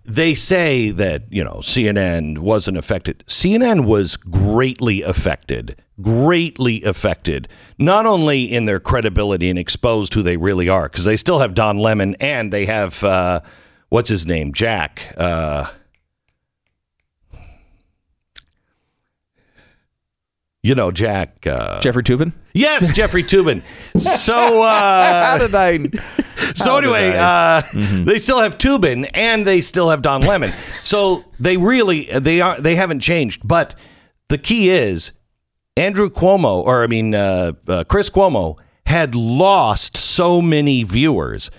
[0.06, 3.24] they say that, you know, CNN wasn't affected.
[3.28, 10.36] CNN was greatly affected, greatly affected, not only in their credibility and exposed who they
[10.36, 13.42] really are, because they still have Don Lemon and they have, uh,
[13.90, 14.52] what's his name?
[14.52, 15.14] Jack.
[15.16, 15.68] Uh,
[20.64, 21.46] you know, Jack.
[21.48, 22.34] Uh, Jeffrey Toobin.
[22.54, 23.64] yes, Jeffrey Toobin.
[24.00, 25.90] So, uh, How did I?
[26.56, 30.52] So anyway, uh, they still have Toobin and they still have Don Lemon.
[30.84, 33.42] so they really they are they haven't changed.
[33.48, 33.76] But
[34.30, 35.12] the key is
[35.78, 41.52] Andrew Cuomo, or I mean uh, uh, Chris Cuomo, had lost so many viewers.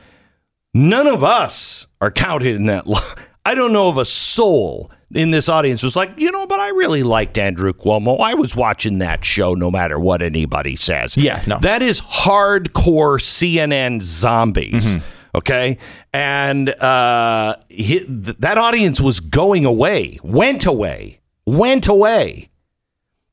[0.74, 2.86] None of us are counted in that.
[2.86, 2.98] Lo-
[3.44, 6.68] I don't know of a soul in this audience was like, you know, but I
[6.68, 8.20] really liked Andrew Cuomo.
[8.20, 11.16] I was watching that show no matter what anybody says.
[11.16, 11.58] Yeah, no.
[11.58, 14.96] That is hardcore CNN zombies.
[15.34, 15.78] Okay.
[16.12, 22.50] And uh, he, th- that audience was going away, went away, went away.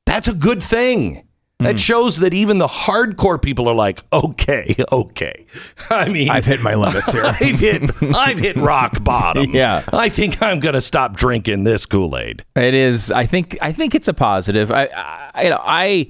[0.06, 1.27] That's a good thing.
[1.60, 1.78] That hmm.
[1.78, 5.48] shows that even the hardcore people are like, okay, okay.
[5.90, 7.24] I mean, I've hit my limits here.
[7.26, 9.56] I've hit, I've hit rock bottom.
[9.56, 9.84] Yeah.
[9.92, 12.46] I think I'm going to stop drinking this Kool Aid.
[12.56, 13.12] It is.
[13.12, 13.58] I think.
[13.62, 14.72] I think it's a positive.
[14.72, 14.86] I.
[15.34, 15.62] I you know.
[15.64, 16.10] I.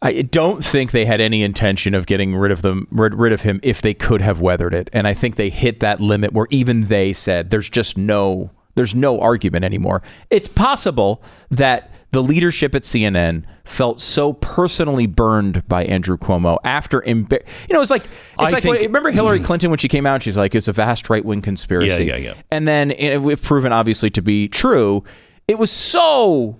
[0.00, 3.40] I don't think they had any intention of getting rid of them, rid, rid of
[3.40, 4.88] him, if they could have weathered it.
[4.92, 8.94] And I think they hit that limit where even they said, "There's just no, there's
[8.94, 15.84] no argument anymore." It's possible that the leadership at CNN felt so personally burned by
[15.84, 19.40] Andrew Cuomo after, embar- you know, it's like it's I like think- when- remember Hillary
[19.40, 22.28] Clinton when she came out, she's like, "It's a vast right wing conspiracy." Yeah, yeah,
[22.28, 22.34] yeah.
[22.50, 25.04] And then it, we've proven obviously to be true.
[25.46, 26.56] It was so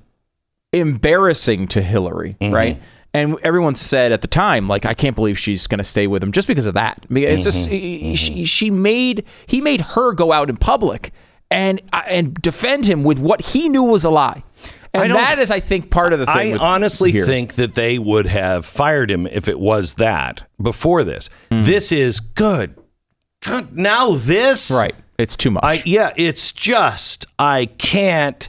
[0.73, 2.55] embarrassing to Hillary, Mm-hmm.
[2.55, 2.83] right?
[3.15, 6.23] And everyone said at the time, like, I can't believe she's going to stay with
[6.23, 7.07] him just because of that.
[7.09, 8.15] I mean, It's just Mm-hmm.
[8.15, 11.11] she, she made he made her go out in public
[11.51, 14.43] and uh, and defend him with what he knew was a lie.
[14.95, 16.35] And that is, I think, part of the thing.
[16.37, 17.27] I with- honestly here.
[17.27, 21.29] think that they would have fired him if it was that before this.
[21.51, 21.63] Hmm.
[21.63, 22.75] This is good.
[23.73, 24.95] Now this, right.
[25.19, 25.65] It's too much.
[25.65, 28.49] I yeah, it's just I can't.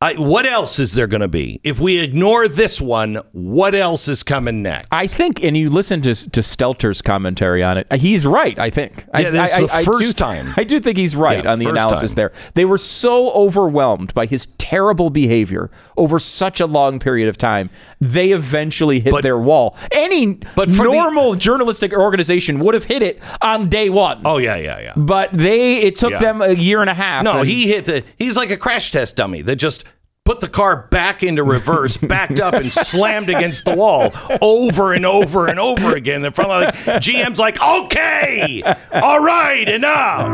[0.00, 3.16] I what else is there going to be if we ignore this one?
[3.32, 4.86] What else is coming next?
[4.92, 7.88] I think, and you listen to to Stelter's commentary on it.
[7.90, 8.56] Uh, he's right.
[8.60, 9.06] I think.
[9.12, 10.54] I, Yeah, that's I, the I, first I do, time.
[10.56, 12.16] I do think he's right Yeah, on the analysis time.
[12.16, 12.32] there.
[12.54, 17.68] They were so overwhelmed by his terrible behavior over such a long period of time.
[18.00, 19.76] They eventually hit But- their wall.
[19.90, 24.20] Any But for the- normal journalistic organization would have hit it on day one.
[24.24, 24.92] oh yeah, yeah, yeah.
[24.96, 26.20] But they, it took Yeah.
[26.20, 27.24] them a year and a half.
[27.24, 28.04] No, and- he hit the.
[28.16, 29.82] He's like a crash test dummy that just
[30.28, 34.10] put the car back into reverse, backed up, and slammed against the wall
[34.42, 36.22] over and over and over again.
[36.22, 38.62] In front of like GM's like, okay,
[38.92, 40.28] all right, enough.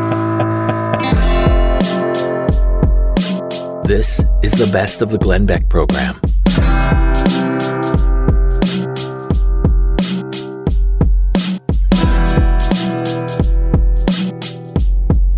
[3.85, 6.21] This is the best of the Glenn Beck program.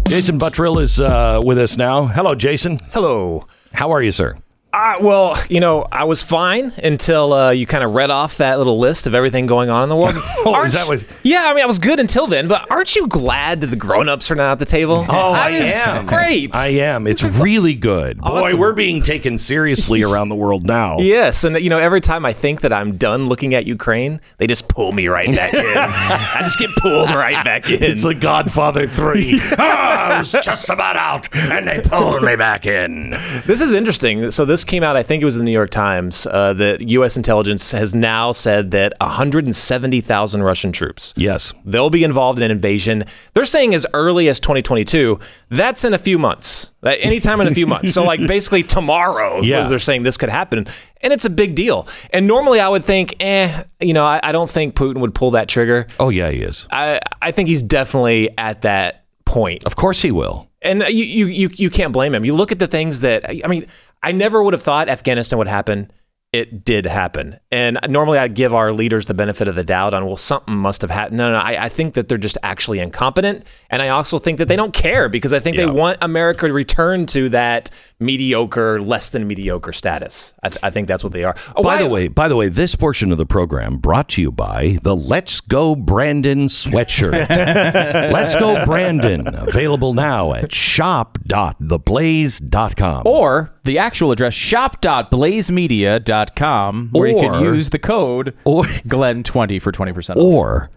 [0.08, 2.06] Jason Buttrill is uh, with us now.
[2.06, 2.78] Hello, Jason.
[2.94, 3.46] Hello.
[3.74, 4.38] How are you, sir?
[4.78, 8.58] Uh, well, you know, I was fine until uh, you kind of read off that
[8.58, 10.14] little list of everything going on in the world.
[10.46, 12.94] Oh, Aren't is that what- Yeah, I mean, I was good until then, but aren't
[12.94, 15.04] you glad that the grown-ups are not at the table?
[15.08, 16.06] Oh, I, was am.
[16.06, 16.54] Great.
[16.54, 17.06] I am.
[17.08, 18.18] It's really good.
[18.20, 20.98] Boy, we're being taken seriously around the world now.
[21.06, 24.46] Yes, and you know, every time I think that I'm done looking at Ukraine, they
[24.46, 25.64] just pull me right back in.
[25.76, 27.82] I just get pulled right back in.
[27.82, 29.40] It's like Godfather 3.
[29.58, 33.10] Ah, I was just about out, and they pulled me back in.
[33.46, 34.30] This is interesting.
[34.30, 36.88] So this came out, I think it was in the New York Times, uh, that
[36.88, 37.16] U.S.
[37.16, 41.14] intelligence has now said that 170,000 Russian troops.
[41.16, 41.54] Yes.
[41.64, 43.04] They'll be involved in an invasion.
[43.34, 45.18] They're saying as early as 2022.
[45.48, 46.72] That's in a few months.
[46.82, 47.92] Uh, Anytime in a few months.
[47.92, 49.40] So like basically tomorrow.
[49.40, 49.68] Yeah.
[49.68, 50.66] They're saying this could happen,
[51.00, 51.88] and it's a big deal.
[52.12, 55.32] And normally I would think, eh, you know, I, I don't think Putin would pull
[55.32, 55.86] that trigger.
[55.98, 56.66] Oh, yeah, he is.
[56.70, 59.64] I I think he's definitely at that point.
[59.64, 60.48] Of course he will.
[60.62, 62.24] And you, you you you can't blame him.
[62.24, 63.66] You look at the things that I mean,
[64.02, 65.90] I never would have thought Afghanistan would happen.
[66.32, 67.38] It did happen.
[67.50, 70.82] And normally I'd give our leaders the benefit of the doubt on well, something must
[70.82, 71.16] have happened.
[71.16, 73.46] No, no, I, I think that they're just actually incompetent.
[73.70, 75.66] And I also think that they don't care because I think Yeah.
[75.66, 80.34] they want America to return to that mediocre, less than mediocre status.
[80.42, 81.34] I, th- I think that's what they are.
[81.56, 84.20] Oh, By why- the way, by the way, this portion of the program brought to
[84.22, 87.12] you by the Let's Go Brandon sweatshirt.
[88.12, 93.02] Let's Go Brandon, available now at shop.theblaze.com.
[93.06, 100.10] or the actual address shop.blazemedia.com where you can use the code or Glenn20 for 20%
[100.10, 100.16] off.
[100.18, 100.70] or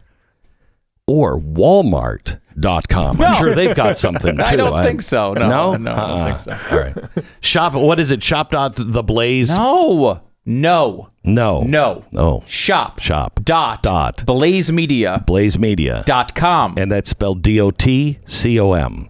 [1.09, 3.21] or walmart.com.
[3.21, 4.43] I'm sure they've got something too.
[4.45, 5.33] I don't think so.
[5.33, 6.37] No, no, no, I don't Uh-uh.
[6.37, 6.75] think so.
[6.75, 7.25] All right.
[7.41, 7.73] Shop.
[7.73, 8.21] What is it?
[8.23, 9.55] Shop.theblaze.
[9.57, 10.21] No.
[10.45, 11.09] No.
[11.23, 11.61] No.
[11.63, 12.05] No.
[12.15, 12.43] Oh.
[12.47, 12.99] Shop.
[12.99, 13.39] Shop.
[13.43, 13.83] Dot.
[13.83, 14.17] Dot.
[14.25, 15.25] Blazemedia.
[15.25, 16.03] Blaze Media.
[16.05, 16.75] Dot com.
[16.77, 19.09] And that's spelled D O T C O M.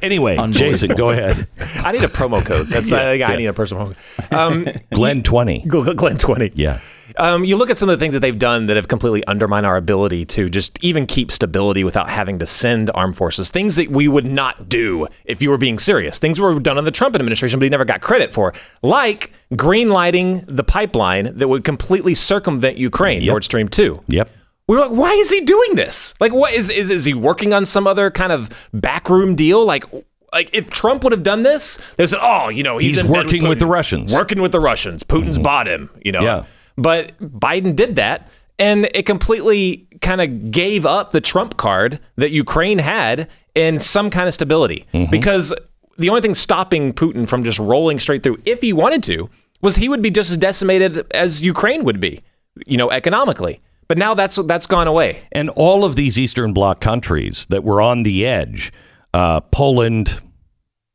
[0.00, 1.48] Anyway, Jason, go ahead.
[1.84, 2.68] I need a promo code.
[2.68, 4.38] That's I, think I need a personal promo code.
[4.38, 5.62] Um, Glenn 20.
[5.66, 6.52] Glenn twenty.
[6.54, 6.78] Yeah.
[7.16, 9.66] Um, you look at some of the things that they've done that have completely undermined
[9.66, 13.50] our ability to just even keep stability without having to send armed forces.
[13.50, 16.18] Things that we would not do if you were being serious.
[16.18, 18.52] Things were done in the Trump administration, but he never got credit for,
[18.82, 24.04] like green lighting the pipeline that would completely circumvent Ukraine, Nord Stream 2.
[24.08, 24.30] Yep.
[24.66, 26.12] We were like, why is he doing this?
[26.20, 29.64] Like, what is is is he working on some other kind of backroom deal?
[29.64, 29.84] Like,
[30.30, 33.48] like if Trump would have done this, they said, oh, you know, he's, He's working
[33.48, 33.60] with Putin.
[33.60, 34.10] the Russians.
[34.10, 34.18] Mm-hmm.
[34.18, 35.02] working with the Russians.
[35.04, 36.20] Putin's bought him, you know.
[36.20, 36.44] Yeah.
[36.78, 42.30] But Biden did that, and it completely kind of gave up the Trump card that
[42.30, 45.10] Ukraine had in some kind of stability Mm-hmm.
[45.10, 45.52] because
[45.98, 49.28] the only thing stopping Putin from just rolling straight through, if he wanted to,
[49.60, 52.20] was he would be just as decimated as Ukraine would be,
[52.66, 53.60] you know, economically.
[53.88, 55.22] But now that's that's gone away.
[55.32, 58.70] And all of these Eastern Bloc countries that were on the edge,
[59.12, 60.20] uh, Poland,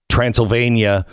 [0.10, 1.06] Transylvania,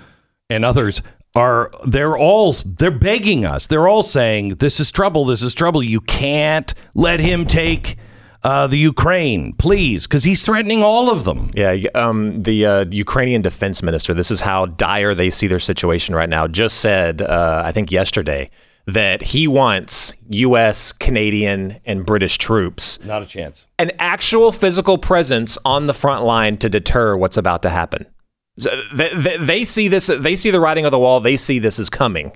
[0.49, 1.03] and others
[1.35, 3.66] are they're all they're begging us.
[3.66, 5.24] They're all saying this is trouble.
[5.24, 5.83] This is trouble.
[5.83, 7.97] You can't let him take
[8.43, 11.51] uh, the Ukraine, please, because he's threatening all of them.
[11.55, 16.14] Yeah, um, the uh, Ukrainian defense minister, this is how dire they see their situation
[16.14, 18.51] right now, just said, uh, I think yesterday,
[18.87, 23.66] that he wants U.S., Canadian, and British troops, Not a chance.
[23.78, 28.07] an actual physical presence on the front line to deter what's about to happen.
[28.93, 31.79] They, they, they see this, they see the writing on the wall, they see this
[31.79, 32.33] is coming.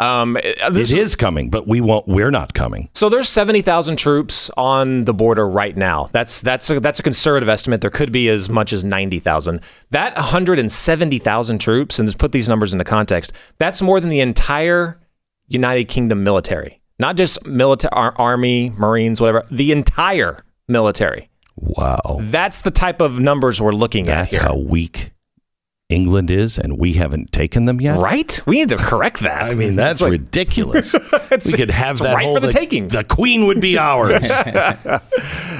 [0.00, 0.34] Um,
[0.70, 2.06] this- It is coming, but we won't.
[2.06, 2.88] We're not coming.
[2.94, 6.08] so there's 70,000 troops on the border right now.
[6.12, 7.80] That's that's a, that's a conservative estimate.
[7.80, 9.60] There could be as much as 90,000.
[9.90, 15.00] That 170,000 troops, and to put these numbers into context, that's more than the entire
[15.48, 16.80] United Kingdom military.
[17.00, 19.46] Not just military, army, Marines, whatever.
[19.50, 21.28] The entire military.
[21.56, 24.38] Wow, That's the type of numbers we're looking that's at.
[24.40, 25.10] That's how weak
[25.88, 27.98] England is, and we haven't taken them yet.
[27.98, 28.38] right?
[28.46, 29.50] We need to correct that.
[29.50, 30.92] I mean, that's It's like- ridiculous.
[31.46, 32.88] we could have it's that right whole for the taking.
[32.88, 34.30] The Queen would be ours.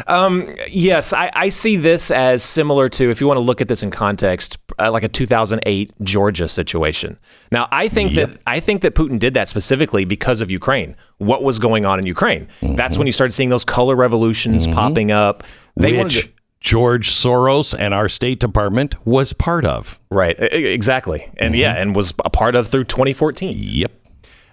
[0.06, 3.68] Um, yes, I, I see this as similar to, if you want to look at
[3.68, 7.18] this in context, uh, like a 2008 Georgia situation.
[7.52, 10.96] Now, I think that I think that Putin did that specifically because of Ukraine.
[11.18, 12.48] What was going on in Ukraine?
[12.62, 13.00] That's mm-hmm.
[13.00, 14.74] when you started seeing those color revolutions mm-hmm.
[14.74, 15.44] popping up.
[15.76, 20.00] They wanted which to- George Soros and our State Department was part of.
[20.10, 23.56] right, exactly, and yeah, and was a part of through 2014.
[23.58, 23.92] Yep.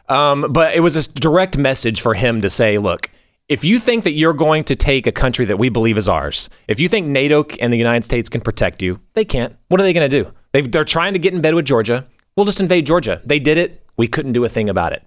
[0.08, 3.10] Um, but it was a direct message for him to say, look,
[3.48, 6.50] if you think that you're going to take a country that we believe is ours,
[6.68, 9.56] if you think NATO and the United States can protect you, they can't.
[9.68, 10.32] What are they going to do?
[10.52, 12.08] They've, they're trying to get in bed with Georgia.
[12.36, 13.22] We'll just invade Georgia.
[13.24, 13.84] They did it.
[13.98, 15.04] We couldn't do a thing about it.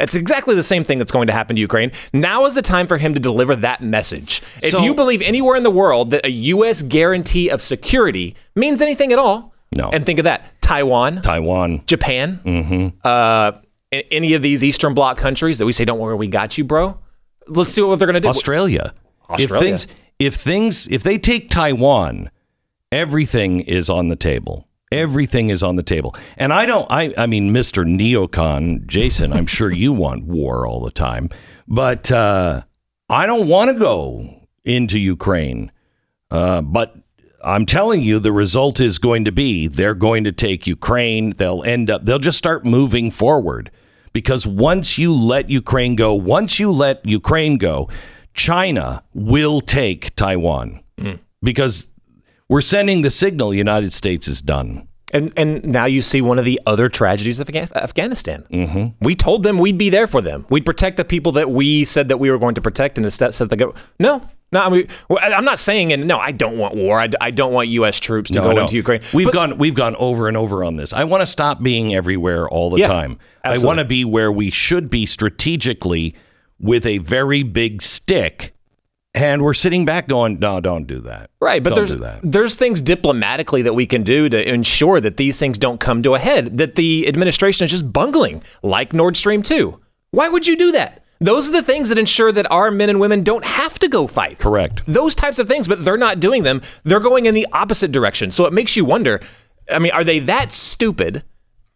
[0.00, 1.92] It's exactly the same thing that's going to happen to Ukraine.
[2.12, 4.42] Now is the time for him to deliver that message.
[4.62, 6.82] If So- you believe anywhere in the world that a U.S.
[6.82, 9.88] guarantee of security means anything at all, No.
[9.92, 11.82] And think of that Taiwan, Taiwan.
[11.86, 13.52] Japan, uh,
[13.92, 16.98] any of these Eastern Bloc countries that we say, "Don't worry, we got you, bro."
[17.46, 18.28] Let's see what they're going to do.
[18.28, 18.92] Australia.
[19.28, 19.54] Australia.
[19.54, 19.86] If things
[20.18, 22.30] if things if they take Taiwan,
[22.92, 24.66] everything is on the table.
[24.92, 26.14] Everything is on the table.
[26.36, 27.84] And I don't I I mean Mr.
[27.84, 31.30] Neocon, Jason, I'm sure you want war all the time,
[31.68, 32.62] but uh
[33.08, 35.70] I don't want to go into Ukraine.
[36.30, 36.96] Uh but
[37.42, 41.30] I'm telling you, the result is going to be they're going to take Ukraine.
[41.30, 43.70] They'll end up, they'll just start moving forward
[44.12, 47.88] because once you let Ukraine go, once you let Ukraine go,
[48.34, 50.80] China will take Taiwan
[51.42, 51.88] because
[52.50, 54.86] we're sending the signal United States is done.
[55.12, 58.44] And and now you see one of the other tragedies of Afga- Afghanistan.
[58.52, 59.04] Mm-hmm.
[59.04, 60.46] We told them we'd be there for them.
[60.50, 63.34] We'd protect the people that we said that we were going to protect, and instead
[63.34, 64.22] said they go, no,
[64.52, 64.60] no.
[64.60, 64.86] I mean,
[65.18, 67.00] I'm not saying, and no, I don't want war.
[67.00, 67.98] I, I don't want U.S.
[67.98, 68.60] troops to No, go no.
[68.62, 69.00] into Ukraine.
[69.12, 70.92] We've But- gone we've gone over and over on this.
[70.92, 73.18] I want to stop being everywhere all the Yeah, time.
[73.42, 76.14] I want to be where we should be strategically
[76.60, 78.54] with a very big stick.
[79.12, 81.30] And we're sitting back going, no, don't do that.
[81.40, 85.38] Right, but Don't there's there's things diplomatically that we can do to ensure that these
[85.38, 86.58] things don't come to a head.
[86.58, 89.80] That the administration is just bungling, like Nord Stream two.
[90.12, 91.04] Why would you do that?
[91.18, 94.06] Those are the things that ensure that our men and women don't have to go
[94.06, 94.38] fight.
[94.38, 94.82] Correct.
[94.86, 96.62] Those types of things, but they're not doing them.
[96.84, 98.30] They're going in the opposite direction.
[98.30, 99.20] So it makes you wonder.
[99.70, 101.24] I mean, are they that stupid?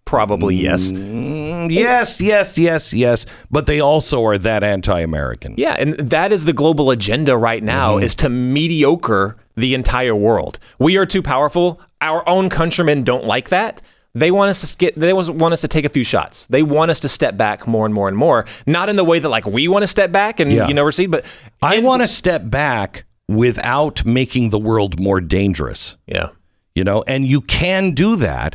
[0.04, 0.92] Probably yes.
[0.92, 3.26] Mm, yes, yes, yes, yes.
[3.50, 5.54] But they also are that anti-American.
[5.56, 8.04] Yeah, and that is the global agenda right now mm-hmm.
[8.04, 10.58] is to mediocre the entire world.
[10.78, 11.80] We are too powerful.
[12.00, 13.80] Our own countrymen don't like that.
[14.16, 16.46] They want us to get they want us to take a few shots.
[16.46, 18.44] They want us to step back more and more and more.
[18.66, 20.68] Not in the way that like we want to step back and Yeah.
[20.68, 21.24] you know recede, but
[21.62, 25.96] I want to step back without making the world more dangerous.
[26.06, 26.28] Yeah.
[26.76, 28.54] you know and you can do that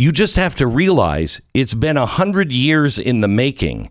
[0.00, 3.90] you just have to realize it's been a hundred years in the making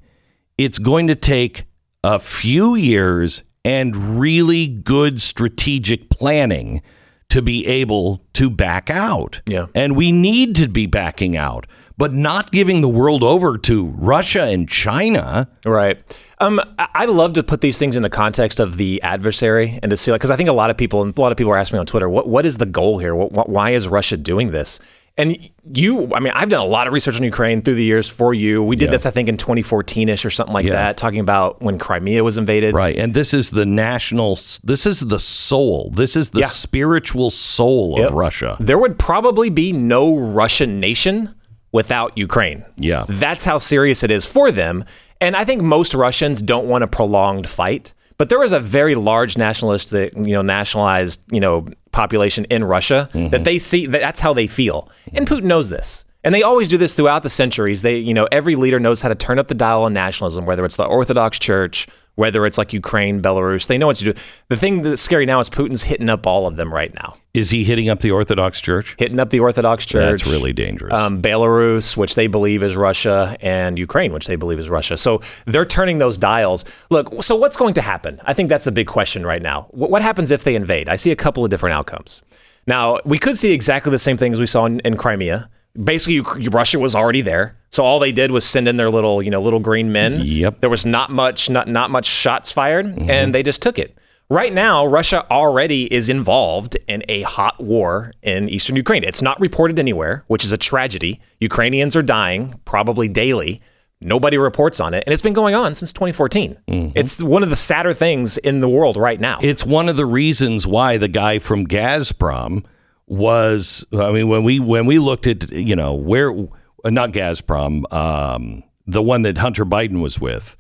[0.58, 1.66] it's going to take
[2.04, 6.82] a few years and really good strategic planning
[7.30, 9.42] to be able to back out.
[9.46, 9.68] Yeah.
[9.76, 14.46] And we need to be backing out, but not giving the world over to Russia
[14.46, 15.48] and China.
[15.64, 16.02] Right.
[16.40, 19.98] Um, I love to put these things in the context of the adversary and to
[19.98, 21.58] see, like, because I think a lot of people, and a lot of people are
[21.58, 23.14] asking me on Twitter, what what is the goal here?
[23.14, 24.80] What, why is Russia doing this?
[25.20, 25.38] And
[25.74, 28.34] you, I mean, I've done a lot of research on Ukraine through the years for
[28.34, 28.64] you.
[28.64, 28.92] We did Yeah.
[28.92, 30.72] this, I think, in 2014ish or something like Yeah.
[30.74, 32.74] that, talking about when Crimea was invaded.
[32.74, 32.98] Right.
[32.98, 36.46] And this is the national, this is the soul, this is the Yeah.
[36.48, 38.08] spiritual soul Yep.
[38.08, 38.58] of Russia.
[38.60, 41.36] There would probably be no Russian nation
[41.74, 42.64] without Ukraine.
[42.78, 43.04] Yeah.
[43.08, 44.86] That's how serious it is for them.
[45.22, 47.94] And I think most Russians don't want a prolonged fight.
[48.18, 52.64] But there is a very large nationalist that you know, nationalized, you know, population in
[52.64, 53.44] Russia that mm-hmm.
[53.44, 54.90] they see that that's how they feel.
[55.14, 56.06] And Putin knows this.
[56.22, 57.82] And they always do this throughout the centuries.
[57.82, 60.66] They, you know, every leader knows how to turn up the dial on nationalism, whether
[60.66, 63.68] it's the Orthodox Church, whether it's like Ukraine, Belarus.
[63.68, 64.14] They know what to do.
[64.50, 67.16] The thing that's scary now is Putin's hitting up all of them right now.
[67.34, 68.98] Is he hitting up the Orthodox Church?
[69.00, 70.24] Hitting up the Orthodox Church.
[70.24, 70.94] That's really dangerous.
[70.94, 74.98] um, Belarus, which they believe is Russia, and Ukraine, which they believe is Russia.
[74.98, 76.66] So they're turning those dials.
[76.90, 78.20] Look, so what's going to happen?
[78.26, 79.68] I think that's the big question right now.
[79.70, 80.90] What, what happens if they invade?
[80.90, 82.24] I see a couple of different outcomes.
[82.68, 85.50] Now, we could see exactly the same thing as we saw in, in Crimea.
[85.82, 89.22] Basically, Uk- Russia was already there, so all they did was send in their little,
[89.22, 90.22] you know, little green men.
[90.22, 90.62] Yep.
[90.62, 93.10] There was not much, not not much shots fired, mm-hmm.
[93.10, 93.98] and they just took it.
[94.32, 99.04] Right now, Russia already is involved in a hot war in eastern Ukraine.
[99.04, 101.20] It's not reported anywhere, which is a tragedy.
[101.40, 103.60] Ukrainians are dying probably daily.
[104.02, 106.58] Nobody reports on it, and it's been going on since 2014.
[106.68, 106.98] Mm-hmm.
[106.98, 109.40] It's one of the sadder things in the world right now.
[109.42, 112.64] it's one of the reasons why the guy from Gazprom
[113.10, 117.92] was I mean when we when we looked at you know where uh, not Gazprom
[117.92, 120.56] um, the one that Hunter Biden was with.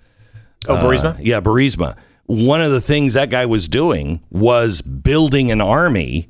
[0.67, 1.15] Oh, Burisma?
[1.15, 1.95] Uh, yeah Burisma.
[2.25, 6.29] One of the things that guy was doing was building an army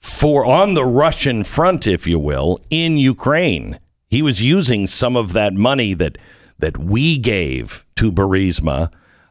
[0.00, 3.78] for on the Russian front if you will in Ukraine.
[4.08, 6.18] He was using some of that money that
[6.58, 8.90] that we gave to Burisma.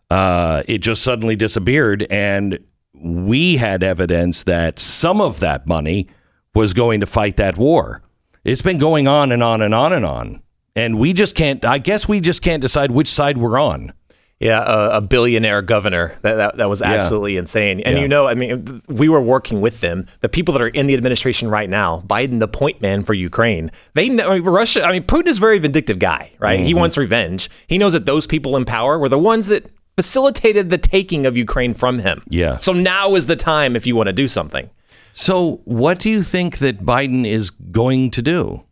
[0.10, 2.60] Uh, it just suddenly disappeared and
[3.02, 6.08] we had evidence that some of that money
[6.54, 8.02] was going to fight that war.
[8.44, 10.42] It's been going on and on and on and on.
[10.76, 13.94] And we just can't, I guess we just can't decide which side we're on.
[14.40, 16.18] Yeah, a, a billionaire governor.
[16.22, 17.80] That, that that was absolutely insane.
[17.80, 20.08] And you know, I mean, we were working with them.
[20.20, 23.72] The people that are in the administration right now, Biden, the point man for Ukraine,
[23.94, 24.84] they know I mean, Russia.
[24.84, 26.60] I mean, Putin is a very vindictive guy, right?
[26.60, 26.80] He mm-hmm.
[26.80, 27.50] wants revenge.
[27.68, 31.38] He knows that those people in power were the ones that facilitated the taking of
[31.38, 32.22] Ukraine from him.
[32.30, 32.58] Yeah.
[32.60, 34.70] So now is the time if you want to do something.
[35.18, 38.66] So, what do you think that Biden is going to do?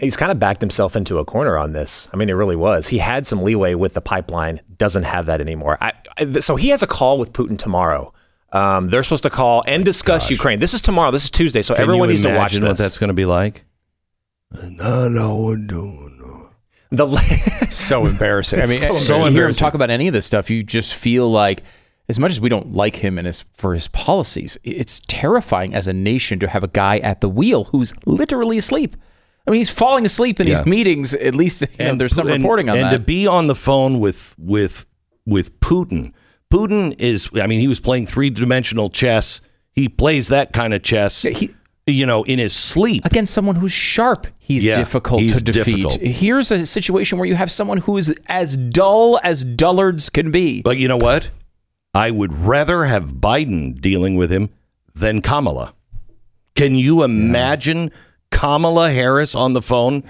[0.00, 2.08] He's kind of backed himself into a corner on this.
[2.12, 2.88] I mean, it really was.
[2.88, 5.78] He had some leeway with the pipeline, doesn't have that anymore.
[5.80, 8.12] I, I, so he has a call with Putin tomorrow.
[8.52, 10.58] Um, they're supposed to call and discuss Ukraine.
[10.58, 11.12] This is tomorrow.
[11.12, 11.62] This is Tuesday.
[11.62, 12.62] So Can everyone you needs to watch this.
[12.62, 13.64] what that's going to be like?
[14.50, 16.15] No, no, no, no.
[16.90, 17.16] The
[17.70, 18.60] so embarrassing.
[18.60, 19.22] I mean, so so embarrassing.
[19.22, 21.62] when you hear him talk about any of this stuff, you just feel like,
[22.08, 25.88] as much as we don't like him and his for his policies, it's terrifying as
[25.88, 28.96] a nation to have a guy at the wheel who's literally asleep.
[29.46, 30.58] I mean, he's falling asleep in Yeah.
[30.58, 31.14] these meetings.
[31.14, 32.90] At least you know, there's some and- reporting on and that.
[32.92, 34.86] to be on the phone with with
[35.24, 36.12] with Putin.
[36.52, 39.40] Putin is I mean he was playing three-dimensional chess.
[39.72, 41.24] He plays that kind of chess.
[41.24, 41.54] Yeah, he-
[41.86, 43.04] you know, in his sleep.
[43.04, 45.76] against someone who's sharp, he's Yeah, difficult he's to defeat.
[45.88, 46.00] difficult.
[46.00, 50.62] Here's a situation where you have someone who is as dull as dullards can be.
[50.62, 51.30] But you know what?
[51.94, 54.50] I would rather have Biden dealing with him
[54.94, 55.74] than Kamala.
[56.56, 57.92] Can you imagine
[58.30, 60.02] Kamala Harris on the phone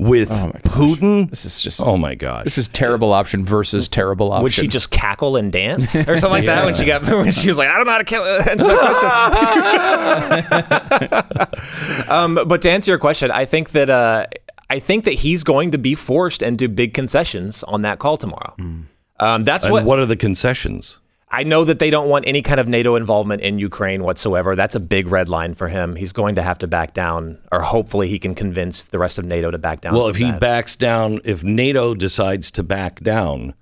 [0.00, 0.50] with Oh.
[0.64, 1.28] Putin?
[1.28, 2.46] This is just Oh my god.
[2.46, 4.42] this is terrible option versus terrible option.
[4.44, 7.48] would she just cackle and dance or something like that when she got when she
[7.48, 8.80] was like, I don't know how to kill, answer that
[11.90, 12.10] question.
[12.10, 14.26] um, but to answer your question, I think that uh,
[14.68, 18.54] I think that he's going to be forced into big concessions on that call tomorrow.
[19.18, 21.00] Um, that's and what what are the concessions?
[21.32, 24.56] I know that they don't want any kind of NATO involvement in Ukraine whatsoever.
[24.56, 25.94] That's a big red line for him.
[25.94, 29.24] He's going to have to back down, or hopefully he can convince the rest of
[29.24, 29.94] NATO to back down.
[29.94, 33.54] Well, if he backs down, if NATO decides to back down,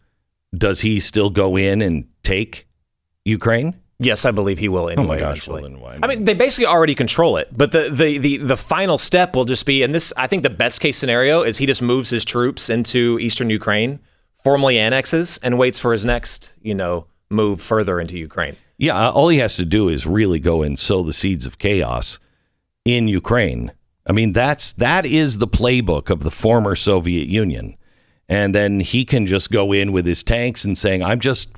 [0.57, 2.67] does he still go in and take
[3.25, 3.79] Ukraine?
[3.99, 5.05] Yes, I believe he will anyway.
[5.05, 7.91] Oh my gosh, well, then why I mean, they basically already control it, but the,
[7.91, 10.97] the, the, the final step will just be, and this, I think the best case
[10.97, 13.99] scenario is he just moves his troops into eastern Ukraine,
[14.43, 18.57] formally annexes, and waits for his next, you know, move further into Ukraine.
[18.79, 21.59] Yeah, uh, all he has to do is really go and sow the seeds of
[21.59, 22.19] chaos
[22.85, 23.73] in Ukraine.
[24.07, 27.75] I mean, that's that is the playbook of the former Soviet Union.
[28.31, 31.49] and then he can just go in with his tanks and saying, "I'm just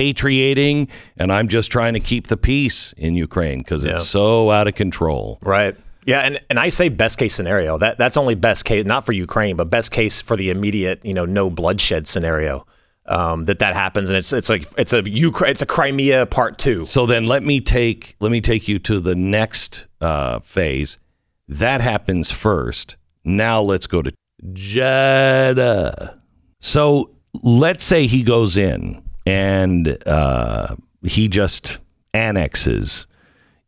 [0.00, 3.92] repatriating and I'm just trying to keep the peace in Ukraine because Yeah.
[3.94, 5.76] it's so out of control." Right.
[6.06, 7.78] Yeah, and, and I say best case scenario.
[7.78, 11.14] That that's only best case, not for Ukraine, but best case for the immediate, you
[11.14, 12.64] know, no bloodshed scenario.
[13.08, 16.58] Um, that that happens, and it's it's like it's a Ukraine, it's a Crimea part
[16.58, 16.84] two.
[16.84, 20.98] So then let me take let me take you to the next uh, phase.
[21.46, 22.96] That happens first.
[23.24, 24.12] Now let's go to
[24.52, 26.20] Jeddah.
[26.60, 31.78] So let's say he goes in and uh, he just
[32.12, 33.06] annexes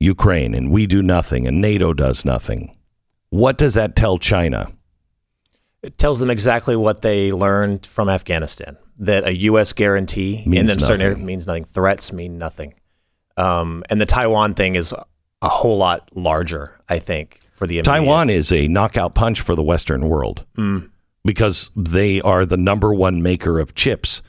[0.00, 2.76] Ukraine, and we do nothing, and NATO does nothing.
[3.30, 4.72] What does that tell China?
[5.82, 8.76] It tells them exactly what they learned from Afghanistan.
[8.98, 9.72] That a U.S.
[9.72, 11.64] guarantee in Means them certain areas means nothing.
[11.64, 12.74] Threats mean nothing.
[13.36, 14.92] Um, and the Taiwan thing is
[15.40, 17.84] a whole lot larger, I think, for the immediate.
[17.84, 20.44] Taiwan is a knockout punch for the Western world
[21.24, 24.20] because they are the number one maker of chips.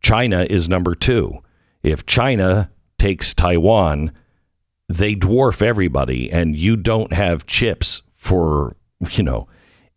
[0.00, 1.40] China is number two.
[1.82, 4.12] If China takes Taiwan,
[4.88, 8.76] they dwarf everybody, and you don't have chips for,
[9.10, 9.48] you know,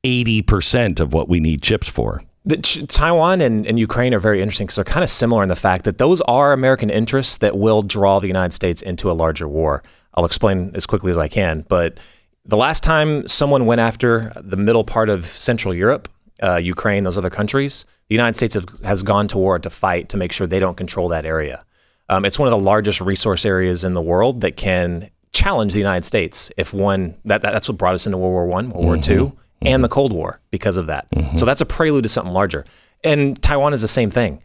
[0.03, 2.23] 80% of what we need chips for.
[2.47, 5.49] The, Ch- Taiwan and, and Ukraine are very interesting because they're kind of similar in
[5.49, 9.13] the fact that those are American interests that will draw the United States into a
[9.13, 9.81] larger war.
[10.13, 11.65] I'll explain as quickly as I can.
[11.67, 11.99] But
[12.45, 16.07] the last time someone went after the middle part of Central Europe,
[16.43, 20.09] uh, Ukraine, those other countries, the United States have, has gone to war to fight
[20.09, 21.65] to make sure they don't control that area.
[22.09, 25.79] Um, it's one of the largest resource areas in the world that can challenge the
[25.79, 28.85] United States if one that, that- that's what brought us into World War One, World
[28.85, 29.33] War Two,
[29.65, 31.07] and the Cold War because of that.
[31.35, 32.65] So that's a prelude to something larger.
[33.03, 34.41] And Taiwan is the same thing.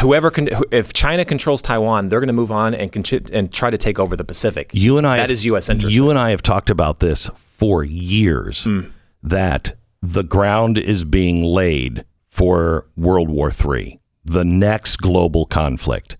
[0.00, 2.90] Whoever can, if China controls Taiwan, they're going to move on and
[3.32, 4.70] and try to take over the Pacific.
[4.72, 5.68] You and I that is U.S.
[5.68, 5.94] interest.
[5.94, 8.80] You and I have talked about this for years Hmm.
[9.22, 16.16] that the ground is being laid for World War III, the next global conflict.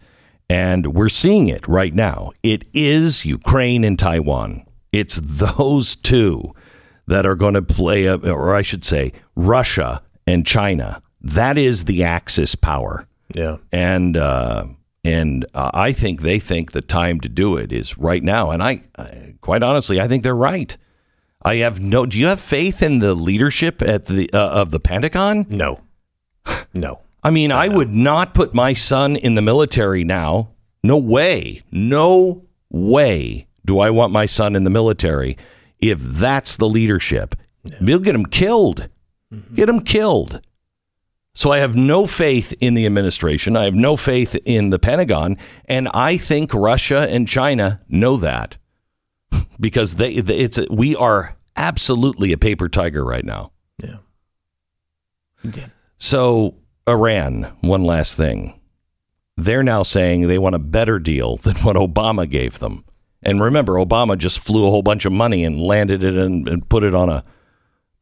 [0.51, 2.33] And we're seeing it right now.
[2.43, 4.67] It is Ukraine and Taiwan.
[4.93, 6.55] It's those two
[7.09, 11.03] that are going to play, a, or I should say, Russia and China.
[11.21, 13.57] That is the Axis power yeah.
[13.73, 14.67] and uh,
[15.05, 18.51] and uh, I think they think the time to do it is right now.
[18.51, 20.77] And I, I, quite honestly, I think they're right.
[21.43, 22.07] I have no.
[22.07, 25.47] Do you have faith in the leadership at the uh, of the Pentagon?
[25.49, 25.81] No.
[26.73, 27.01] No.
[27.23, 30.51] I mean, I would not put my son in the military now.
[30.83, 31.63] No way.
[31.71, 35.37] No way do I want my son in the military
[35.81, 37.35] if that's the leadership.
[37.81, 38.89] We'll get them killed.
[39.33, 39.55] Mm-hmm.
[39.55, 40.41] Get them killed.
[41.35, 43.57] So I have no faith in the administration.
[43.57, 48.57] I have no faith in the Pentagon, and I think Russia and China know that
[49.61, 53.53] because they it's we are absolutely a paper tiger right now.
[53.81, 53.99] Yeah.
[55.99, 56.57] So,
[56.89, 58.61] Iran, one last thing.
[59.37, 62.85] They're now saying they want a better deal than what Obama gave them.
[63.23, 66.69] And remember, Obama just flew a whole bunch of money and landed it and, and
[66.69, 67.25] put it on a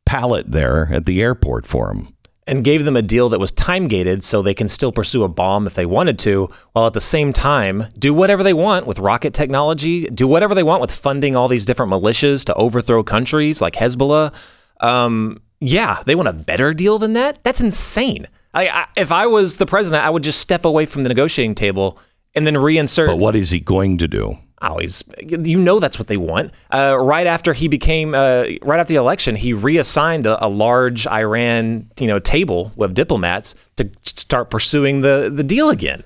[0.04, 2.14] pallet there at the airport for them.
[2.46, 5.28] and gave them a deal that was time gated so they can still pursue a
[5.28, 9.00] bomb if they wanted to, while at the same time do whatever they want with
[9.00, 13.60] rocket technology, do whatever they want with funding all these different militias to overthrow countries
[13.60, 14.32] like Hezbollah.
[14.80, 17.42] Um, yeah, they want a better deal than that?
[17.42, 18.26] That's insane.
[18.54, 21.56] I, I, if I was the president, I would just step away from the negotiating
[21.56, 21.98] table
[22.34, 23.08] and then reinsert.
[23.08, 24.38] But what is he going to do?
[24.62, 28.88] Always you know that's what they want uh, right after he became uh, right after
[28.94, 34.48] the election he reassigned a, a large iran you know table of diplomats to start
[34.50, 36.02] pursuing the the deal again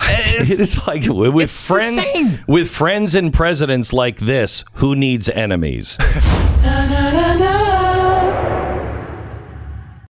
[0.00, 2.44] It is like with it's friends insane.
[2.48, 5.96] with friends and presidents like this, who needs enemies?